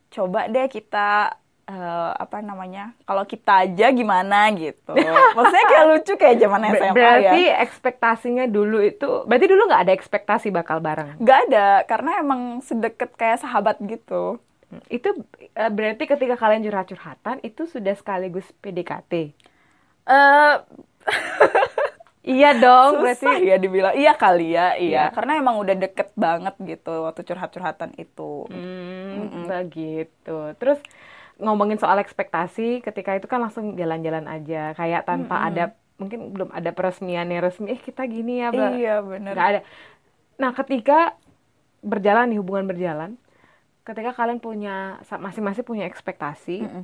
[0.09, 1.33] coba deh kita
[1.65, 2.93] eh, apa namanya?
[3.03, 4.93] Kalau kita aja gimana gitu.
[5.35, 7.55] Maksudnya kayak lucu kayak zaman SMA berarti ya.
[7.59, 11.17] ekspektasinya dulu itu berarti dulu nggak ada ekspektasi bakal bareng.
[11.19, 14.38] Gak ada, karena emang sedekat kayak sahabat gitu.
[14.88, 15.09] Itu
[15.53, 19.13] eh, berarti ketika kalian curhat-curhatan itu sudah sekaligus PDKT.
[20.05, 20.55] Eh
[22.25, 24.81] Iya dong, Susah berarti ya dibilang iya kali ya Iya.
[24.81, 30.57] iya karena emang udah deket banget gitu waktu curhat-curhatan itu Hmm, begitu.
[30.57, 30.81] Terus
[31.38, 35.63] ngomongin soal ekspektasi, ketika itu kan langsung jalan-jalan aja, kayak tanpa ada
[36.01, 37.77] mungkin belum ada peresmiannya resmi.
[37.77, 38.69] Eh kita gini ya, Mbak.
[38.73, 39.59] iya Nggak ada.
[40.41, 41.13] Nah, ketika
[41.85, 43.21] berjalan nih hubungan berjalan,
[43.88, 46.84] ketika kalian punya masing-masing punya ekspektasi, Mm-mm.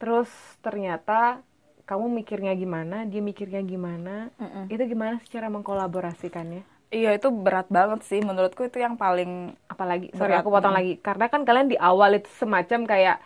[0.00, 0.30] terus
[0.64, 1.40] ternyata
[1.88, 4.64] kamu mikirnya gimana, dia mikirnya gimana, Mm-mm.
[4.72, 6.62] itu gimana sih cara mengkolaborasikannya?
[6.94, 10.78] iya itu berat banget sih menurutku itu yang paling apalagi sorry Berat, aku potong mm.
[10.78, 13.16] lagi karena kan kalian di awal itu semacam kayak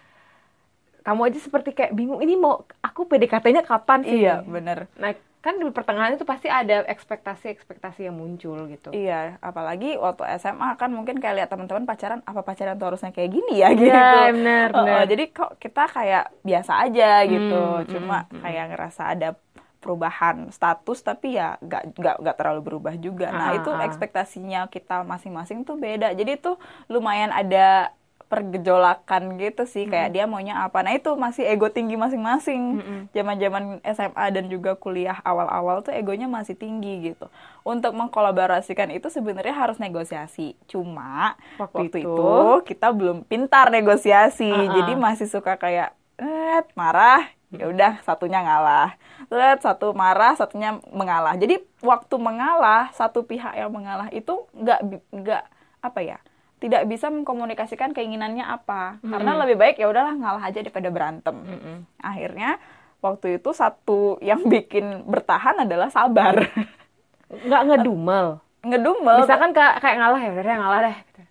[1.05, 5.55] kamu aja seperti kayak bingung ini mau aku PDKT-nya kapan sih iya bener nah kan
[5.55, 8.91] di pertengahan itu pasti ada ekspektasi-ekspektasi yang muncul gitu.
[8.91, 13.31] Iya apalagi waktu SMA kan mungkin kayak lihat teman-teman pacaran apa pacaran tuh harusnya kayak
[13.31, 13.87] gini ya gitu.
[13.87, 18.43] Iya, bener, Oh, oh, jadi kok kita kayak biasa aja gitu Hmm, cuma hmm, hmm.
[18.43, 19.29] kayak ngerasa ada
[19.79, 23.31] perubahan status tapi ya nggak nggak nggak terlalu berubah juga.
[23.31, 23.87] Nah Ah, itu ah.
[23.87, 26.11] ekspektasinya kita masing-masing tuh beda.
[26.19, 26.59] Jadi tuh
[26.91, 27.95] lumayan ada
[28.29, 30.85] pergejolakan gitu sih kayak dia maunya apa.
[30.85, 32.63] Nah itu masih ego tinggi masing-masing.
[33.11, 37.27] Zaman-zaman SMA dan juga kuliah awal-awal tuh egonya masih tinggi gitu.
[37.65, 40.55] Untuk mengkolaborasikan itu sebenarnya harus negosiasi.
[40.69, 42.37] Cuma Waktu waktu, itu- itu,
[42.69, 44.49] kita belum pintar negosiasi.
[44.49, 44.73] Uh-uh.
[44.77, 47.25] jadi masih suka kayak eh marah.
[47.49, 48.93] Ya udah satunya ngalah.
[49.33, 51.33] Terus satu marah satunya mengalah.
[51.41, 55.45] Jadi waktu mengalah satu pihak yang mengalah itu nggak nggak
[55.81, 56.19] apa ya
[56.59, 58.99] tidak bisa mengkomunikasikan keinginannya apa.
[59.03, 61.37] Karena lebih baik ya udahlah ngalah aja daripada berantem.
[61.39, 61.77] Mm-mm.
[62.03, 62.59] akhirnya
[62.99, 66.51] waktu itu satu yang bikin bertahan adalah sabar.
[67.31, 68.43] Nggak ngedumel.
[68.67, 69.23] Ngedumel.
[69.23, 71.23] Misalkan kayak kayak ngalah ya udah ngalah deh gitu.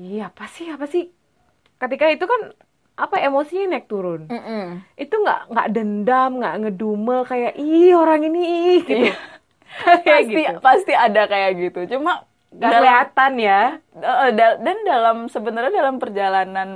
[0.00, 1.06] iya apa sih apa sih?
[1.78, 2.50] Ketika itu kan
[2.98, 4.26] apa emosinya naik turun.
[4.26, 4.82] Mm-mm.
[4.98, 9.06] itu nggak nggak dendam nggak ngedumel kayak ih orang ini ih gitu.
[9.06, 9.14] Iya.
[10.02, 10.58] kayak pasti gitu.
[10.58, 11.80] pasti ada kayak gitu.
[11.96, 13.62] Cuma dalam- kelihatan ya
[14.30, 16.68] da- dan dalam sebenarnya dalam perjalanan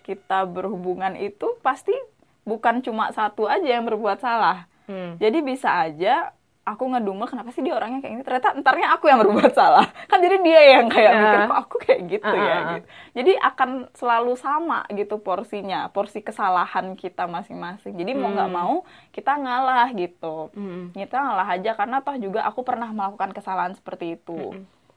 [0.00, 1.96] kita berhubungan itu pasti
[2.42, 5.16] bukan cuma satu aja yang berbuat salah Hmm.
[5.16, 6.28] jadi bisa aja
[6.62, 10.16] aku ngedumel kenapa sih dia orangnya kayak ini ternyata entarnya aku yang berbuat salah kan
[10.18, 11.20] jadi dia yang kayak Ya.
[11.22, 12.68] mikir kok aku kayak gitu Ah, ya ah, ah.
[12.70, 18.56] gitu jadi akan selalu sama gitu porsinya porsi kesalahan kita masing-masing jadi mau nggak Hmm.
[18.58, 18.74] mau
[19.10, 20.92] kita ngalah gitu Hmm.
[20.92, 24.52] kita ngalah aja karena toh juga aku pernah melakukan kesalahan seperti itu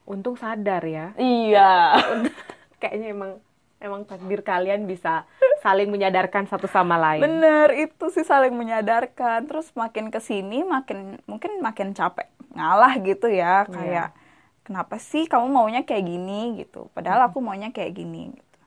[0.07, 1.99] untung sadar ya iya
[2.81, 3.31] kayaknya emang
[3.77, 5.27] emang takdir kalian bisa
[5.61, 9.45] saling menyadarkan satu sama lain Bener, itu sih saling menyadarkan.
[9.45, 14.13] Terus makin ke sini makin mungkin makin capek ngalah gitu ya, kayak
[14.61, 16.89] kenapa sih kamu maunya kayak gini gitu.
[16.93, 18.57] Padahal aku maunya kayak gini gitu.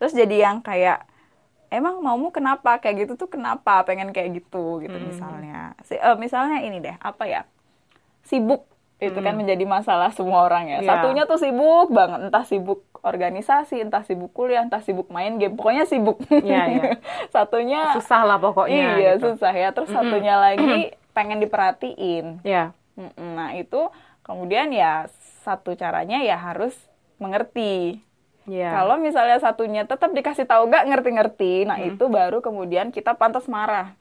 [0.00, 1.04] Terus jadi yang kayak
[1.68, 5.08] emang maumu kenapa kayak gitu tuh kenapa pengen kayak gitu gitu Hmm.
[5.08, 5.76] misalnya.
[5.84, 7.44] Si, eh, misalnya ini deh, apa ya?
[8.24, 8.64] Sibuk
[8.98, 10.78] itu kan menjadi masalah semua orang ya.
[10.82, 10.90] Iya.
[10.90, 15.86] Satunya tuh sibuk banget, entah sibuk organisasi, entah sibuk kuliah, entah sibuk main game, pokoknya
[15.86, 16.18] sibuk.
[16.26, 16.82] Iya, iya.
[17.34, 19.38] Satunya susah lah pokoknya iya gitu.
[19.38, 19.70] susah ya.
[19.70, 22.42] Terus satunya lagi pengen diperhatiin.
[22.42, 23.38] ya Mm-mm.
[23.38, 23.86] Nah itu
[24.26, 25.06] kemudian ya
[25.46, 26.74] satu caranya ya harus
[27.22, 28.02] mengerti.
[28.50, 33.46] ya Kalau misalnya satunya tetap dikasih tahu gak ngerti-ngerti, nah itu baru kemudian kita pantas
[33.46, 33.94] marah.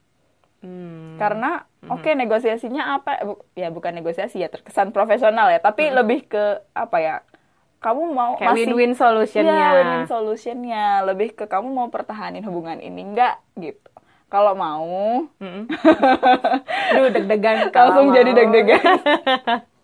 [0.66, 1.22] Hmm.
[1.22, 3.12] Karena oke negosiasinya apa?
[3.24, 7.16] Bu- Ya bukan negosiasi ya terkesan profesional ya, tapi lebih ke apa ya?
[7.78, 10.86] Kamu mau kayak masih win-win solutionnya Iya, win-win solutionnya.
[11.04, 13.86] Lebih ke kamu mau pertahanin hubungan ini enggak gitu.
[14.28, 15.72] Kalau mau, Mm-mm.
[16.92, 18.82] Aduh deg-degan langsung jadi deg-degan.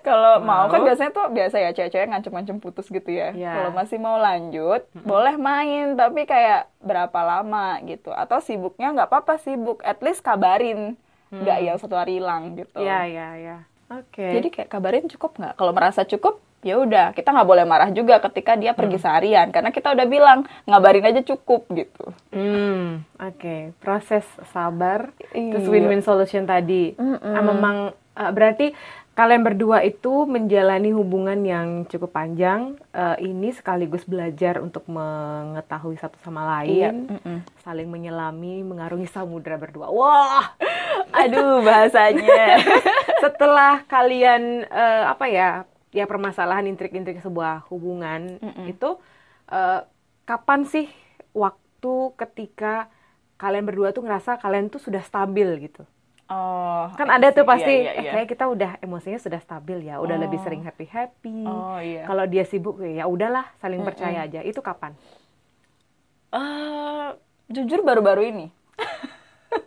[0.00, 0.86] Kalau mau kan Mau.
[0.86, 3.34] biasanya tuh biasa ya cewek-cewek ngancem-ngancem putus gitu ya.
[3.34, 3.52] Iya.
[3.52, 8.14] Kalau masih mau lanjut, boleh main tapi kayak berapa lama gitu.
[8.14, 10.94] Atau sibuknya nggak apa-apa sibuk, at least kabarin.
[11.28, 12.78] Nggak yang satu hari hilang gitu.
[12.78, 13.56] ya ya ya
[13.88, 15.54] oke Jadi kayak kabarin cukup nggak?
[15.54, 19.70] Kalau merasa cukup, ya udah kita nggak boleh marah juga ketika dia pergi seharian karena
[19.70, 22.04] kita udah bilang ngabarin aja cukup gitu.
[22.30, 23.74] Hmm, oke.
[23.78, 25.70] Proses sabar, terus Iya.
[25.70, 26.94] win-win solution tadi.
[26.98, 27.76] Ah, memang
[28.12, 28.66] eh, berarti
[29.16, 32.76] kalian berdua itu menjalani hubungan yang cukup panjang.
[32.92, 37.38] eh, ini sekaligus belajar untuk mengetahui satu sama Iya, lain, mm-mm.
[37.64, 39.88] saling menyelami, mengarungi samudra berdua.
[39.88, 40.52] Wah,
[41.24, 42.60] Aduh bahasanya.
[43.24, 48.68] setelah kalian eh, apa ya, ya permasalahan intrik-intrik sebuah hubungan Mm-mm.
[48.68, 49.00] itu
[49.48, 49.80] eh,
[50.24, 50.86] kapan sih
[51.32, 52.92] waktu ketika
[53.36, 55.88] kalian berdua tuh ngerasa kalian tuh sudah stabil gitu?
[56.28, 56.90] Oh.
[56.94, 58.10] Kan ada tuh iya, pasti iya, eh, iya.
[58.14, 60.22] kayak kita udah emosinya sudah stabil ya, udah Oh.
[60.22, 61.44] lebih sering happy happy.
[61.44, 62.04] Oh iya.
[62.04, 64.40] Kalau dia sibuk ya udahlah saling percaya aja.
[64.40, 64.94] Itu kapan?
[66.30, 67.08] Eh,
[67.48, 68.46] jujur baru-baru ini.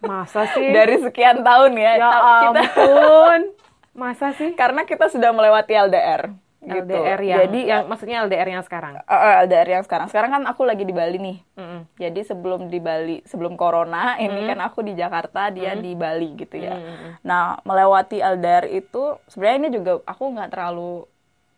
[0.03, 0.69] Masa sih?
[0.77, 1.91] Dari sekian tahun ya.
[1.95, 3.41] ya ta- kita ampun.
[3.99, 4.55] Masa sih?
[4.55, 6.31] karena kita sudah melewati LDR.
[6.59, 6.91] Gitu.
[6.91, 8.99] LDR yang, Jadi yang maksudnya LDR yang sekarang.
[8.99, 10.07] eh, eh, LDR yang sekarang.
[10.07, 11.37] Sekarang kan aku lagi di Bali nih.
[11.55, 11.81] Mm-mm.
[11.95, 16.55] Jadi sebelum di Bali, sebelum corona, ini kan aku di Jakarta, dia di Bali gitu
[16.55, 16.75] ya.
[17.21, 21.07] Nah, melewati LDR itu sebenarnya ini juga aku nggak terlalu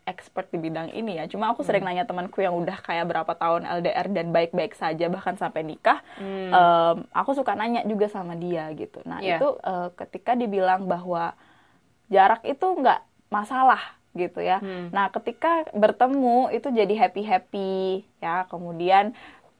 [0.02, 1.26] expert di bidang ini ya.
[1.26, 5.34] Cuma aku sering nanya temanku yang udah kayak berapa tahun LDR dan baik-baik saja bahkan
[5.34, 6.02] sampai nikah.
[6.18, 8.98] em, aku suka nanya juga sama dia gitu.
[9.02, 9.38] Nah, Iya.
[9.38, 11.34] itu eh, ketika dibilang bahwa
[12.06, 13.80] jarak itu nggak masalah
[14.14, 14.60] gitu ya.
[14.88, 17.74] Nah, ketika bertemu itu jadi happy happy
[18.18, 18.44] ya.
[18.46, 19.16] Kemudian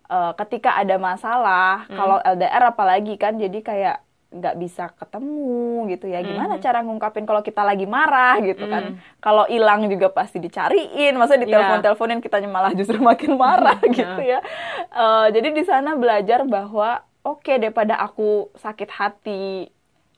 [0.06, 3.98] eh, ketika ada masalah, kalau LDR apalagi kan jadi kayak
[4.32, 6.20] nggak bisa ketemu gitu ya.
[6.22, 8.82] Gimana cara ngungkapin kalau kita lagi marah gitu kan?
[9.18, 11.48] Kalau hilang juga pasti dicariin, maksudnya Iya.
[11.52, 14.40] ditelepon-teleponin kitanya malah justru makin marah gitu ya.
[14.88, 19.68] Eh, jadi di sana belajar bahwa oke daripada aku sakit hati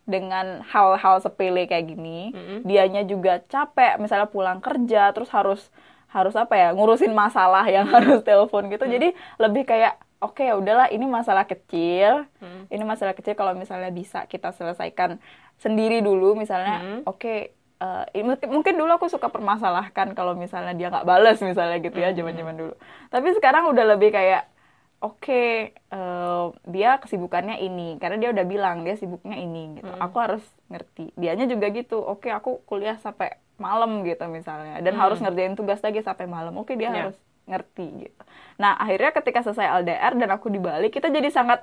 [0.04, 5.60] dengan hal-hal sepele kayak gini, dianya juga capek, misalnya pulang kerja terus harus
[6.08, 8.84] harus apa ya ngurusin masalah yang harus telepon gitu.
[8.86, 12.28] Jadi lebih kayak oke ya udahlah ini masalah kecil,
[12.68, 15.18] ini masalah kecil kalau misalnya bisa kita selesaikan
[15.56, 17.34] sendiri dulu misalnya, oke.
[17.74, 21.98] eh, i- mungkin, mungkin dulu aku suka permasalahkan kalau misalnya dia nggak bales misalnya gitu
[21.98, 22.74] ya zaman-zaman dulu.
[23.10, 24.46] Tapi sekarang udah lebih kayak
[25.04, 28.00] oke eh, dia kesibukannya ini.
[28.00, 29.92] Karena dia udah bilang dia sibuknya ini gitu.
[30.00, 31.12] Aku harus ngerti.
[31.14, 34.80] Dianya juga gitu oke aku kuliah sampai malam gitu misalnya.
[34.80, 36.56] Dan harus ngerjain tugas lagi sampai malam.
[36.56, 36.96] Oke dia Ya.
[37.06, 38.22] harus ngerti gitu.
[38.56, 41.60] Nah akhirnya ketika selesai LDR dan aku di Bali kita jadi sangat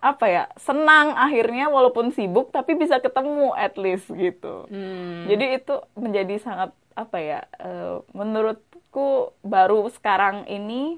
[0.00, 4.64] apa ya senang akhirnya walaupun sibuk tapi bisa ketemu at least gitu.
[4.64, 5.28] Hmm.
[5.28, 10.96] jadi itu menjadi sangat apa ya eh, menurutku baru sekarang ini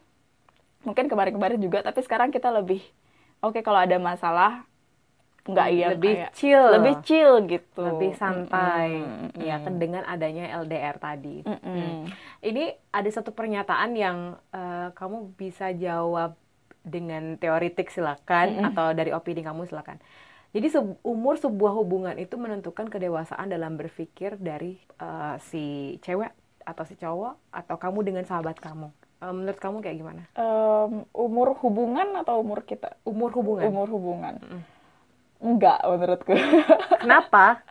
[0.82, 2.82] mungkin kemarin-kemarin juga tapi sekarang kita lebih
[3.38, 4.66] oke kalau ada masalah
[5.42, 6.66] nggak yang lebih kayak- chill.
[6.70, 11.42] lebih chill gitu lebih santai Mm-mm, ya kan dengan adanya LDR tadi.
[11.42, 12.06] Mm-mm.
[12.40, 14.18] Ini ada satu pernyataan yang
[14.48, 16.38] eh, kamu bisa jawab
[16.80, 19.98] dengan teoritik silakan atau dari opini kamu silakan.
[20.52, 25.64] Jadi se- umur sebuah hubungan itu menentukan kedewasaan dalam berpikir dari eh, si
[25.98, 26.30] cewek
[26.62, 28.94] atau si cowok atau kamu dengan sahabat kamu.
[29.22, 30.22] Eh, menurut kamu kayak gimana?
[30.34, 33.70] Em, umur hubungan atau umur kita Umur hubungan.
[33.70, 34.34] umur hubungan
[35.38, 36.34] enggak menurutku
[37.02, 37.62] Kenapa?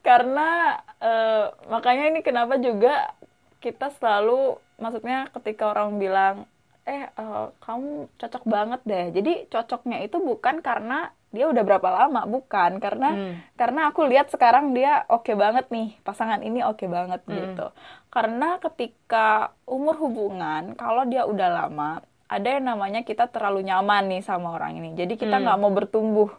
[0.00, 3.12] karena eh, makanya ini kenapa juga
[3.60, 6.48] kita selalu maksudnya ketika orang bilang
[6.84, 12.26] eh eh, kamu cocok banget deh jadi cocoknya itu bukan karena dia udah berapa lama
[12.26, 13.34] bukan karena Hmm.
[13.54, 17.70] karena aku lihat sekarang dia oke banget nih pasangan ini oke banget gitu
[18.08, 19.26] karena ketika
[19.64, 21.90] umur hubungan kalau dia udah lama
[22.26, 26.30] ada yang namanya kita terlalu nyaman nih sama orang ini jadi kita nggak mau bertumbuh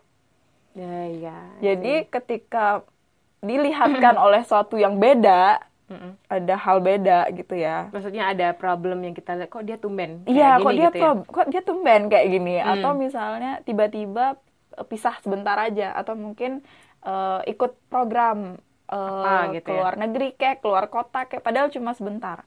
[0.72, 1.36] Ya, ya.
[1.60, 2.88] jadi ketika
[3.39, 5.60] dilihatkan oleh suatu yang beda
[6.26, 10.24] ada hal beda gitu ya Maksudnya ada problem yang kita lihat kok dia tumben.
[10.24, 11.12] Iya, kok dia gitu ya?
[11.22, 12.72] kok dia tumben kayak gini Hmm.
[12.74, 14.39] atau misalnya tiba-tiba
[14.84, 16.62] pisah sebentar aja atau mungkin
[17.02, 18.58] eh, ikut program
[18.88, 19.78] eh, Apa gitu ke ya?
[19.80, 22.44] luar negeri kayak keluar kota kayak padahal cuma sebentar.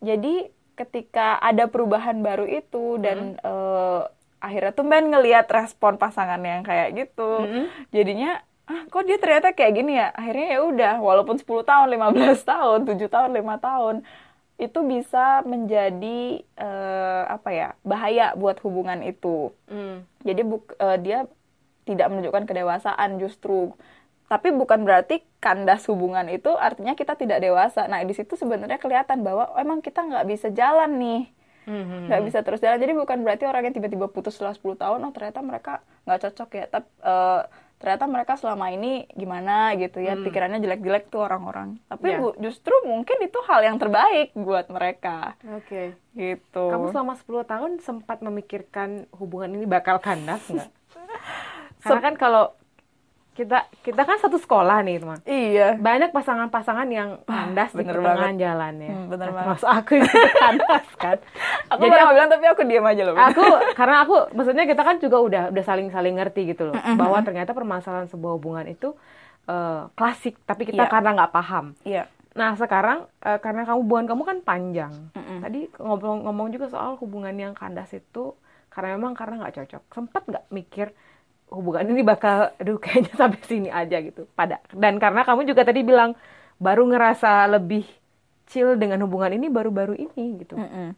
[0.00, 3.44] Jadi ketika ada perubahan baru itu dan Hmm.
[3.44, 4.02] eh,
[4.40, 7.44] akhirnya tumben ngelihat respon pasangan yang kayak gitu.
[7.44, 7.64] Mm-mm.
[7.92, 10.08] Jadinya ah kok dia ternyata kayak gini ya.
[10.14, 13.96] Akhirnya ya udah walaupun 10 tahun, 15 tahun, 7 tahun, 5 tahun
[14.56, 16.20] itu bisa menjadi
[16.56, 19.52] eh, apa ya bahaya buat hubungan itu.
[19.68, 19.96] Mm.
[20.20, 21.18] Jadi buk, eh, dia
[21.90, 23.74] tidak menunjukkan kedewasaan justru.
[24.24, 27.84] Tapi bukan berarti kandas hubungan itu artinya kita tidak dewasa.
[27.84, 31.22] Nah di situ sebenarnya kelihatan bahwa oh, emang kita nggak bisa jalan nih,
[31.60, 32.06] Mhm.
[32.06, 32.78] nggak bisa terus jalan.
[32.78, 35.72] Jadi bukan berarti orang yang tiba-tiba putus setelah 10 tahun, oh ternyata mereka
[36.04, 36.64] nggak cocok ya.
[36.68, 37.42] Tapi eh,
[37.76, 41.80] ternyata mereka selama ini gimana gitu ya, pikirannya jelek-jelek tuh orang-orang.
[41.88, 45.96] Tapi bu- justru mungkin itu hal yang terbaik buat mereka Oke.
[46.12, 46.64] gitu.
[46.66, 50.70] Kamu selama 10 tahun sempat memikirkan hubungan ini bakal kandas nggak?
[51.82, 52.44] Karena kan kalau
[53.30, 55.16] kita kita kan satu sekolah nih teman.
[55.22, 55.74] Iya.
[55.74, 58.42] Banyak pasangan-pasangan yang kandas di bener pertengahan banget.
[58.42, 58.90] jalannya.
[58.90, 59.46] Hmm, bener Nah, banget.
[59.46, 60.10] Termasuk aku yang
[60.44, 61.18] kandas kan.
[61.68, 63.14] Aku Jadi mau bilang tapi aku diam aja loh.
[63.14, 67.18] aku karena aku maksudnya kita kan juga udah udah saling saling ngerti gitu loh bahwa
[67.20, 68.92] ternyata permasalahan sebuah hubungan itu
[69.46, 70.90] eh, klasik tapi kita Iya.
[70.90, 71.72] karena nggak paham.
[71.82, 72.10] Iya.
[72.30, 74.92] Nah sekarang eh, karena kamu hubungan kamu kan panjang.
[75.14, 75.38] Mm-mm.
[75.40, 78.34] Tadi ngomong-ngomong juga soal hubungan yang kandas itu
[78.68, 79.82] karena memang karena nggak cocok.
[79.88, 80.92] Sempat nggak mikir
[81.50, 84.26] hubungan ini bakal, aduh kayaknya sampai sini aja gitu.
[84.38, 86.14] Pada dan karena kamu juga tadi bilang
[86.62, 87.84] baru ngerasa lebih
[88.50, 90.56] chill dengan hubungan ini baru-baru ini gitu.
[90.58, 90.94] Mm-mm.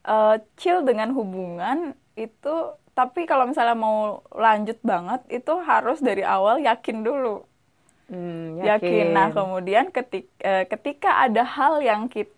[0.00, 2.54] Eh, chill dengan hubungan itu
[2.96, 7.44] tapi kalau misalnya mau lanjut banget itu harus dari awal yakin dulu
[8.10, 9.14] Hmm, yakin.
[9.14, 12.34] Nah kemudian ketika ketika ada hal yang kita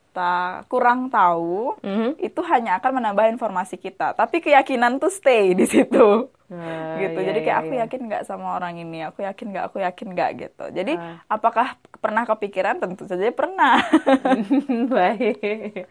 [0.67, 2.19] kurang tahu Mhm.
[2.19, 7.33] itu hanya akan menambah informasi kita tapi keyakinan tuh stay di situ Nah, gitu iya,
[7.33, 7.81] jadi kayak iya, aku iya.
[7.83, 11.17] yakin nggak sama orang ini aku yakin nggak aku yakin nggak gitu jadi Ah.
[11.27, 13.81] apakah pernah kepikiran tentu saja pernah
[14.93, 15.89] Baik.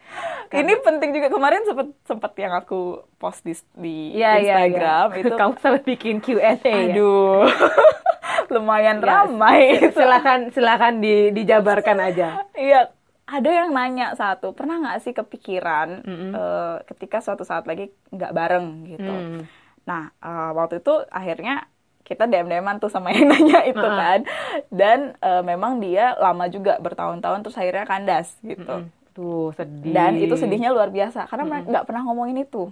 [0.62, 2.80] ini penting juga kemarin sempat sempat yang aku
[3.16, 5.18] post di, di iya, Instagram iya.
[5.22, 6.94] itu kamu sampai bikin Q&A ya.
[6.94, 7.42] aduh
[8.48, 9.80] lumayan Ya, ramai.
[9.90, 12.44] Silakan silakan di, dijabarkan aja.
[12.52, 12.92] Iya,
[13.32, 16.30] ada yang nanya satu, pernah nggak sih kepikiran Mm-mm.
[16.32, 19.08] eh, ketika suatu saat lagi nggak bareng gitu.
[19.08, 19.40] Hmm.
[19.82, 21.64] Nah, eh, waktu itu akhirnya
[22.02, 23.96] kita DM-DM-an tuh sama yang nanya itu Uh-uh.
[23.96, 24.20] kan.
[24.68, 28.84] Dan eh, memang dia lama juga bertahun-tahun terus akhirnya kandas gitu.
[28.84, 28.92] Mm-mm.
[29.12, 29.92] Tuh sedih.
[29.92, 32.68] Dan itu sedihnya luar biasa karena nggak pernah ngomongin itu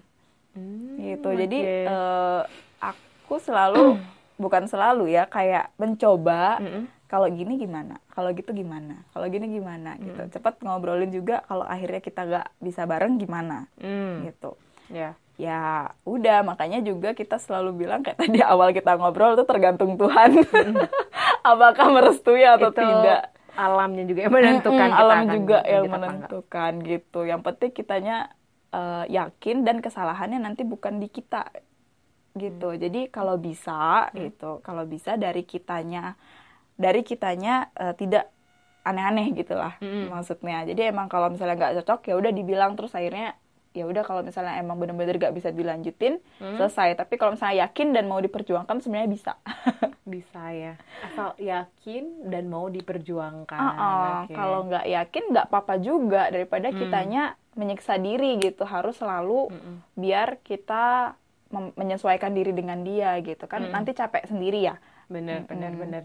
[0.51, 1.31] Hmm, gitu.
[1.31, 1.39] oke.
[1.47, 2.43] Jadi eh,
[2.83, 3.97] aku selalu
[4.43, 6.85] bukan selalu ya kayak mencoba Mm-mm.
[7.11, 10.31] Kalau gini gimana, kalau gitu gimana, kalau gini gimana gitu.
[10.31, 14.55] Cepat ngobrolin juga kalau akhirnya kita nggak bisa bareng gimana Hmm, gitu.
[14.87, 15.19] ya.
[15.35, 20.37] Ya udah makanya juga kita selalu bilang kayak tadi awal kita ngobrol itu tergantung Tuhan.
[21.51, 23.35] Apakah merestui atau Itu tidak.
[23.51, 27.21] alamnya juga yang menentukan Mm-mm, kita alam akan juga yang menentukan gitu.
[27.27, 28.17] Yang penting kitanya
[28.71, 31.49] eh, yakin dan kesalahannya nanti bukan di kita
[32.37, 32.69] gitu.
[32.79, 36.15] Jadi kalau bisa gitu, kalau bisa dari kitanya
[36.81, 38.33] dari kitanya eh, tidak
[38.81, 40.09] aneh-aneh gitulah Mm-mm.
[40.09, 40.65] maksudnya.
[40.65, 43.37] Jadi emang kalau misalnya nggak cocok ya udah dibilang terus akhirnya
[43.71, 46.97] ya udah kalau misalnya emang bener-bener nggak bisa dilanjutin selesai.
[46.97, 49.33] Tapi kalau misalnya yakin dan mau diperjuangkan sebenarnya bisa.
[50.11, 50.75] Bisa ya.
[51.07, 53.61] Asal yakin dan mau diperjuangkan.
[53.61, 54.35] Ah, Oke.
[54.35, 56.81] Kalau nggak yakin nggak apa-apa juga daripada Hmm.
[56.81, 57.23] kitanya
[57.53, 59.77] menyiksa diri gitu harus selalu Mm-mm.
[59.95, 61.15] biar kita
[61.51, 63.71] menyesuaikan diri dengan dia gitu kan Mm.
[63.71, 64.79] nanti capek sendiri ya.
[65.07, 65.83] Bener, bener, Mm-mm.
[65.83, 66.03] bener.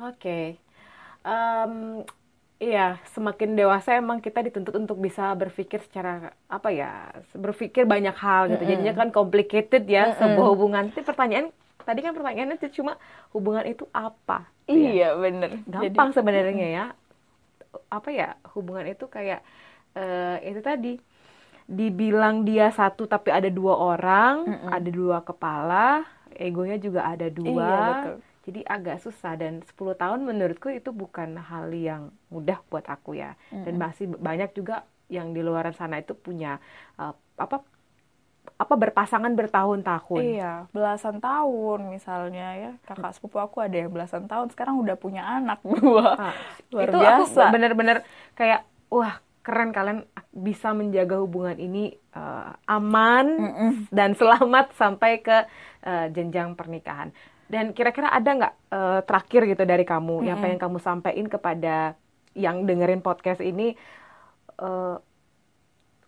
[0.00, 0.60] Oke.
[1.26, 1.72] Em,
[2.62, 8.52] iya, semakin dewasa emang kita dituntut untuk bisa berpikir secara apa ya, berpikir banyak hal
[8.52, 8.62] gitu.
[8.62, 8.70] Mm-mm.
[8.72, 10.18] Jadinya kan complicated ya Mm-mm.
[10.20, 10.84] sebuah hubungan.
[10.92, 11.46] Tapi pertanyaan
[11.86, 12.98] tadi kan pertanyaannya itu cuma
[13.34, 14.46] hubungan itu apa?
[14.68, 14.90] Gitu ya.
[14.92, 15.50] Iya bener.
[15.66, 16.86] Gampang sebenarnya ya.
[17.92, 19.40] Apa ya hubungan itu kayak
[19.96, 20.92] eh, itu tadi
[21.66, 24.70] dibilang dia satu tapi ada dua orang, Mm-mm.
[24.70, 27.50] ada dua kepala, egonya juga ada dua.
[27.50, 28.16] Iya, betul.
[28.46, 33.34] Jadi agak susah dan 10 tahun menurutku itu bukan hal yang mudah buat aku ya.
[33.66, 33.82] Dan Mm-mm.
[33.82, 36.58] masih banyak juga yang di luar sana itu punya
[36.98, 37.56] eh, apa
[38.56, 40.24] apa berpasangan bertahun-tahun.
[40.24, 42.70] Iya, belasan tahun misalnya ya.
[42.88, 46.16] Kakak sepupu aku ada yang belasan tahun, sekarang udah punya anak dua.
[46.16, 46.34] Ah,
[46.72, 47.42] Luar itu biasa.
[47.42, 48.00] aku bener-bener
[48.32, 53.72] kayak wah keren kalian bisa menjaga hubungan ini eh, aman Mm-mm.
[53.92, 55.36] dan selamat sampai ke
[55.84, 57.12] eh, jenjang pernikahan.
[57.46, 60.28] Dan kira-kira ada nggak uh, terakhir gitu dari kamu mm-hmm.
[60.28, 61.76] yang pengen kamu sampaikan kepada
[62.34, 63.78] yang dengerin podcast ini
[64.58, 64.98] uh,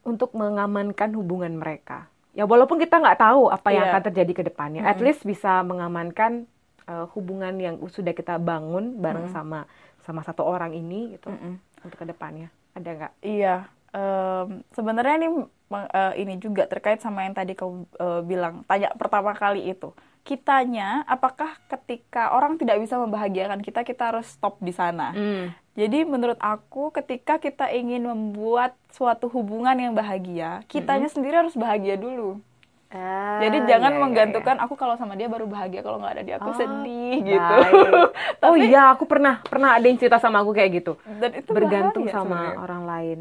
[0.02, 2.10] untuk mengamankan hubungan mereka?
[2.34, 3.92] Ya walaupun kita nggak tahu apa yang yeah.
[3.94, 4.98] akan terjadi ke depannya, mm-hmm.
[4.98, 6.50] at least bisa mengamankan
[6.90, 9.38] uh, hubungan yang sudah kita bangun bareng mm-hmm.
[9.38, 9.70] sama
[10.02, 11.86] sama satu orang ini gitu mm-hmm.
[11.86, 12.50] untuk ke depannya.
[12.74, 13.12] Ada nggak?
[13.22, 13.56] Iya.
[13.88, 15.28] Um, sebenarnya ini
[15.72, 19.96] uh, ini juga terkait sama yang tadi kau uh, bilang tanya pertama kali itu
[20.28, 25.72] kitanya apakah ketika orang tidak bisa membahagiakan kita kita harus stop di sana mm.
[25.72, 31.14] jadi menurut aku ketika kita ingin membuat suatu hubungan yang bahagia kitanya mm -hmm.
[31.16, 32.44] sendiri harus bahagia dulu
[32.88, 36.08] Ah, Jadi jangan iya, iya menggantungkan iya, aku kalau sama dia baru bahagia kalau nggak
[36.08, 37.54] ada dia aku oh, sedih gitu.
[38.40, 40.96] Tapi, oh iya, aku pernah pernah ada yang cerita sama aku kayak gitu.
[41.20, 42.64] Dan itu bergantung sama sebenernya.
[42.64, 43.18] orang lain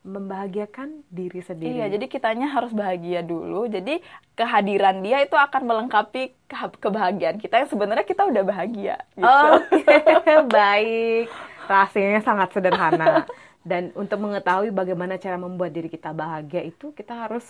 [0.00, 1.76] membahagiakan diri sendiri.
[1.76, 3.68] Iya, jadi kitanya harus bahagia dulu.
[3.68, 4.00] Jadi
[4.32, 8.96] kehadiran dia itu akan melengkapi ke kebahagiaan kita yang sebenarnya kita udah bahagia.
[9.12, 9.28] Gitu.
[9.28, 9.92] Oke,
[10.24, 10.40] okay.
[10.56, 11.26] baik.
[11.68, 13.28] Rahasianya sangat sederhana.
[13.60, 17.44] Dan untuk mengetahui bagaimana cara membuat diri kita bahagia itu kita harus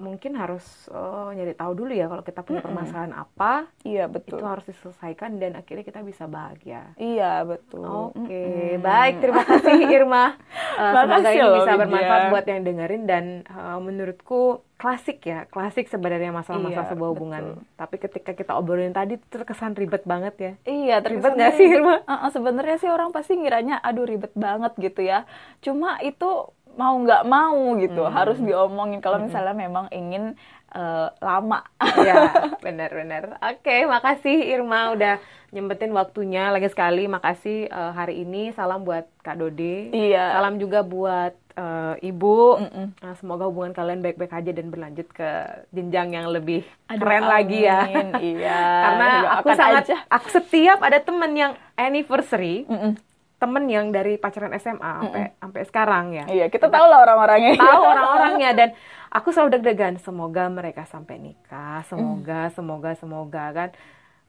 [0.00, 3.26] mungkin harus oh, nyari tahu dulu ya kalau kita punya permasalahan mm -hmm.
[3.28, 3.52] apa.
[3.84, 4.40] Iya betul.
[4.40, 6.96] Itu harus diselesaikan dan akhirnya kita bisa bahagia.
[6.96, 7.84] Iya betul.
[7.84, 8.48] Oke okay.
[8.48, 8.82] mm -hmm.
[8.82, 9.14] baik.
[9.20, 10.26] Terima kasih Irma.
[10.80, 16.32] Uh, semoga ini bisa bermanfaat buat yang dengerin dan uh, menurutku klasik ya klasik sebenarnya
[16.32, 17.42] masalah-masalah iya, sebuah hubungan.
[17.52, 17.76] betul.
[17.76, 20.52] tapi ketika kita obrolin tadi terkesan ribet banget ya.
[20.64, 22.00] Iya ribet nggak sih Irma?
[22.08, 25.28] Uh, uh, sebenarnya sih orang pasti ngiranya aduh ribet banget gitu ya.
[25.60, 26.48] Cuma itu
[26.80, 28.14] mau nggak mau gitu hmm.
[28.16, 29.28] harus diomongin kalau hmm.
[29.28, 30.32] misalnya memang ingin
[30.72, 31.60] uh, lama
[32.08, 32.32] ya
[32.64, 35.20] benar-benar oke makasih Irma udah
[35.52, 40.80] nyempetin waktunya lagi sekali makasih uh, hari ini salam buat Kak Dode iya salam juga
[40.80, 42.86] buat uh, ibu mm -mm.
[43.02, 45.30] Nah, semoga hubungan kalian baik-baik aja dan berlanjut ke
[45.74, 47.32] jenjang yang lebih Aduh, keren amin.
[47.34, 47.80] lagi ya
[48.22, 49.96] iya karena aku sangat aja.
[50.08, 53.09] aku setiap ada temen yang anniversary mm -mm
[53.40, 55.40] temen yang dari pacaran SMA sampai mm -mm.
[55.40, 56.24] sampai sekarang ya.
[56.28, 57.56] Iya, kita tahu lah orang-orangnya.
[57.56, 58.68] Tahu orang-orangnya dan
[59.08, 62.52] aku selalu deg-degan semoga mereka sampai nikah, semoga mm.
[62.52, 63.68] semoga semoga kan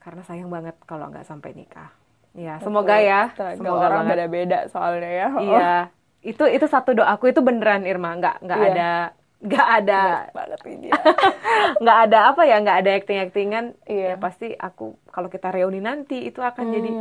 [0.01, 1.91] karena sayang banget kalau nggak sampai nikah.
[2.31, 3.35] Ya, semoga ya.
[3.35, 5.27] Semoga orang beda-beda soalnya ya.
[5.51, 5.75] Iya.
[6.23, 8.71] Itu itu satu doaku itu beneran Irma, nggak nggak iya.
[8.71, 8.91] ada
[9.41, 10.01] nggak ada
[11.81, 14.13] nggak ada apa ya nggak ada acting actingan iya.
[14.13, 16.73] ya pasti aku kalau kita reuni nanti itu akan hmm.
[16.77, 16.91] jadi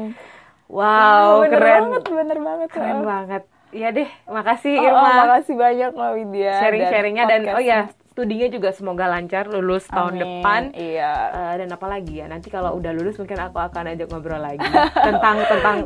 [0.70, 1.82] Wow, bener keren.
[1.82, 2.68] banget, bener banget.
[2.70, 3.06] Keren oh.
[3.06, 3.42] banget.
[3.70, 4.98] Iya deh, makasih oh, Irma.
[4.98, 6.54] Oh, makasih banyak loh Widya.
[6.58, 7.78] Sharing-sharingnya dan, dan oh ya,
[8.10, 9.94] studinya juga semoga lancar lulus Amin.
[9.94, 10.60] tahun depan.
[10.74, 11.12] Iya.
[11.30, 12.26] Uh, dan apa lagi ya?
[12.26, 14.66] Nanti kalau udah lulus mungkin aku akan ajak ngobrol lagi
[15.06, 15.76] tentang tentang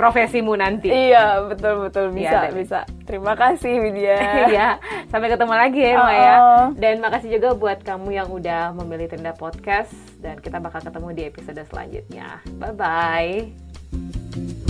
[0.00, 0.88] profesimu nanti.
[0.88, 2.78] Iya, betul betul bisa ya, bisa.
[3.04, 4.18] Terima kasih Widya.
[4.48, 4.68] Iya.
[5.12, 6.34] Sampai ketemu lagi ya, Irma oh, ya.
[6.80, 9.92] Dan makasih juga buat kamu yang udah memilih Tenda Podcast
[10.24, 12.40] dan kita bakal ketemu di episode selanjutnya.
[12.56, 13.67] Bye bye.
[14.38, 14.67] Thank you.